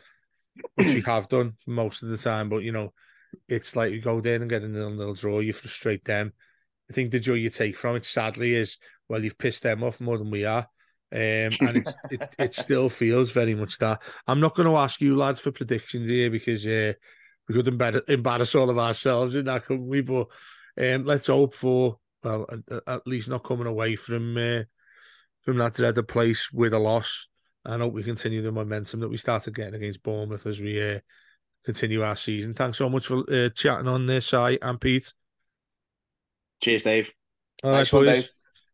which 0.75 0.89
you 0.89 1.01
have 1.05 1.29
done 1.29 1.53
for 1.59 1.71
most 1.71 2.03
of 2.03 2.09
the 2.09 2.17
time. 2.17 2.49
But 2.49 2.63
you 2.63 2.71
know, 2.71 2.93
it's 3.47 3.75
like 3.75 3.93
you 3.93 4.01
go 4.01 4.21
there 4.21 4.41
and 4.41 4.49
get 4.49 4.63
a 4.63 4.67
little, 4.67 4.91
little 4.91 5.13
draw, 5.13 5.39
you 5.39 5.53
frustrate 5.53 6.05
them. 6.05 6.33
I 6.89 6.93
think 6.93 7.11
the 7.11 7.19
joy 7.19 7.33
you 7.33 7.49
take 7.49 7.75
from 7.75 7.95
it, 7.95 8.05
sadly, 8.05 8.53
is 8.53 8.77
well, 9.07 9.23
you've 9.23 9.37
pissed 9.37 9.63
them 9.63 9.83
off 9.83 10.01
more 10.01 10.17
than 10.17 10.31
we 10.31 10.45
are. 10.45 10.67
Um, 11.11 11.53
and 11.61 11.77
it's, 11.77 11.95
it, 12.11 12.35
it 12.37 12.53
still 12.53 12.89
feels 12.89 13.31
very 13.31 13.55
much 13.55 13.77
that. 13.77 14.01
I'm 14.27 14.39
not 14.39 14.55
going 14.55 14.67
to 14.67 14.77
ask 14.77 15.01
you 15.01 15.15
lads 15.15 15.41
for 15.41 15.51
predictions 15.51 16.09
here 16.09 16.29
because 16.29 16.65
uh, 16.65 16.93
we 17.47 17.55
could 17.55 17.67
embarrass, 17.67 18.01
embarrass 18.07 18.55
all 18.55 18.69
of 18.69 18.77
ourselves 18.77 19.35
in 19.35 19.45
that, 19.45 19.65
couldn't 19.65 19.87
we? 19.87 20.01
But 20.01 20.27
um, 20.79 21.05
let's 21.05 21.27
hope 21.27 21.53
for 21.53 21.99
well, 22.23 22.47
at, 22.51 22.81
at 22.87 23.07
least 23.07 23.29
not 23.29 23.43
coming 23.43 23.67
away 23.67 23.95
from 23.95 24.37
uh, 24.37 24.63
from 25.41 25.57
that 25.57 25.73
dreaded 25.73 26.07
place 26.07 26.51
with 26.51 26.73
a 26.73 26.79
loss. 26.79 27.27
And 27.63 27.81
hope 27.81 27.93
we 27.93 28.03
continue 28.03 28.43
the 28.43 28.51
momentum 28.51 28.99
that 28.99 29.09
we 29.09 29.17
started 29.17 29.55
getting 29.55 29.73
against 29.73 30.03
Bournemouth 30.03 30.45
as 30.45 30.61
we 30.61 30.81
uh, 30.81 30.99
continue 31.63 32.03
our 32.03 32.15
season. 32.15 32.53
Thanks 32.53 32.77
so 32.77 32.89
much 32.89 33.07
for 33.07 33.23
uh, 33.31 33.49
chatting 33.49 33.87
on 33.87 34.05
this, 34.05 34.27
Si 34.27 34.59
and 34.61 34.79
Pete. 34.79 35.11
Cheers, 36.61 36.83
Dave. 36.83 37.09
All 37.63 37.71
right, 37.71 37.77
nice 37.79 37.89
boys. 37.89 38.07
Dave. 38.07 38.29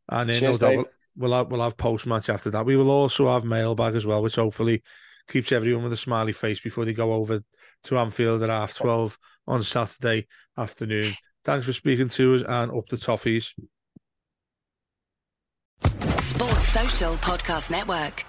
And 0.10 0.32
uh, 0.32 0.34
Cheers, 0.34 0.62
no 0.62 0.76
doubt 0.76 0.86
we'll 1.16 1.34
have, 1.34 1.48
we'll 1.50 1.62
have 1.62 1.78
post 1.78 2.06
match 2.06 2.30
after 2.30 2.50
that. 2.52 2.66
We 2.66 2.76
will 2.76 2.92
also 2.92 3.30
have 3.30 3.46
mailbag 3.46 3.96
as 3.96 4.06
well, 4.06 4.22
which 4.22 4.36
hopefully 4.36 4.84
keeps 5.32 5.52
everyone 5.52 5.84
with 5.84 5.94
a 5.94 5.98
smiley 5.98 6.34
face 6.34 6.60
before 6.60 6.86
they 6.86 6.94
go 6.94 7.14
over 7.14 7.42
to 7.84 7.98
Anfield 7.98 8.44
at 8.44 8.50
half 8.50 8.76
12 8.76 9.18
on 9.48 9.64
Saturday 9.64 10.28
afternoon. 10.58 11.16
Thanks 11.44 11.66
for 11.66 11.74
speaking 11.74 12.10
to 12.10 12.36
us 12.36 12.44
and 12.48 12.72
up 12.72 12.88
the 12.90 12.98
toffees. 12.98 13.54
Sports 15.82 16.68
Social 16.68 17.14
Podcast 17.16 17.72
Network. 17.72 18.26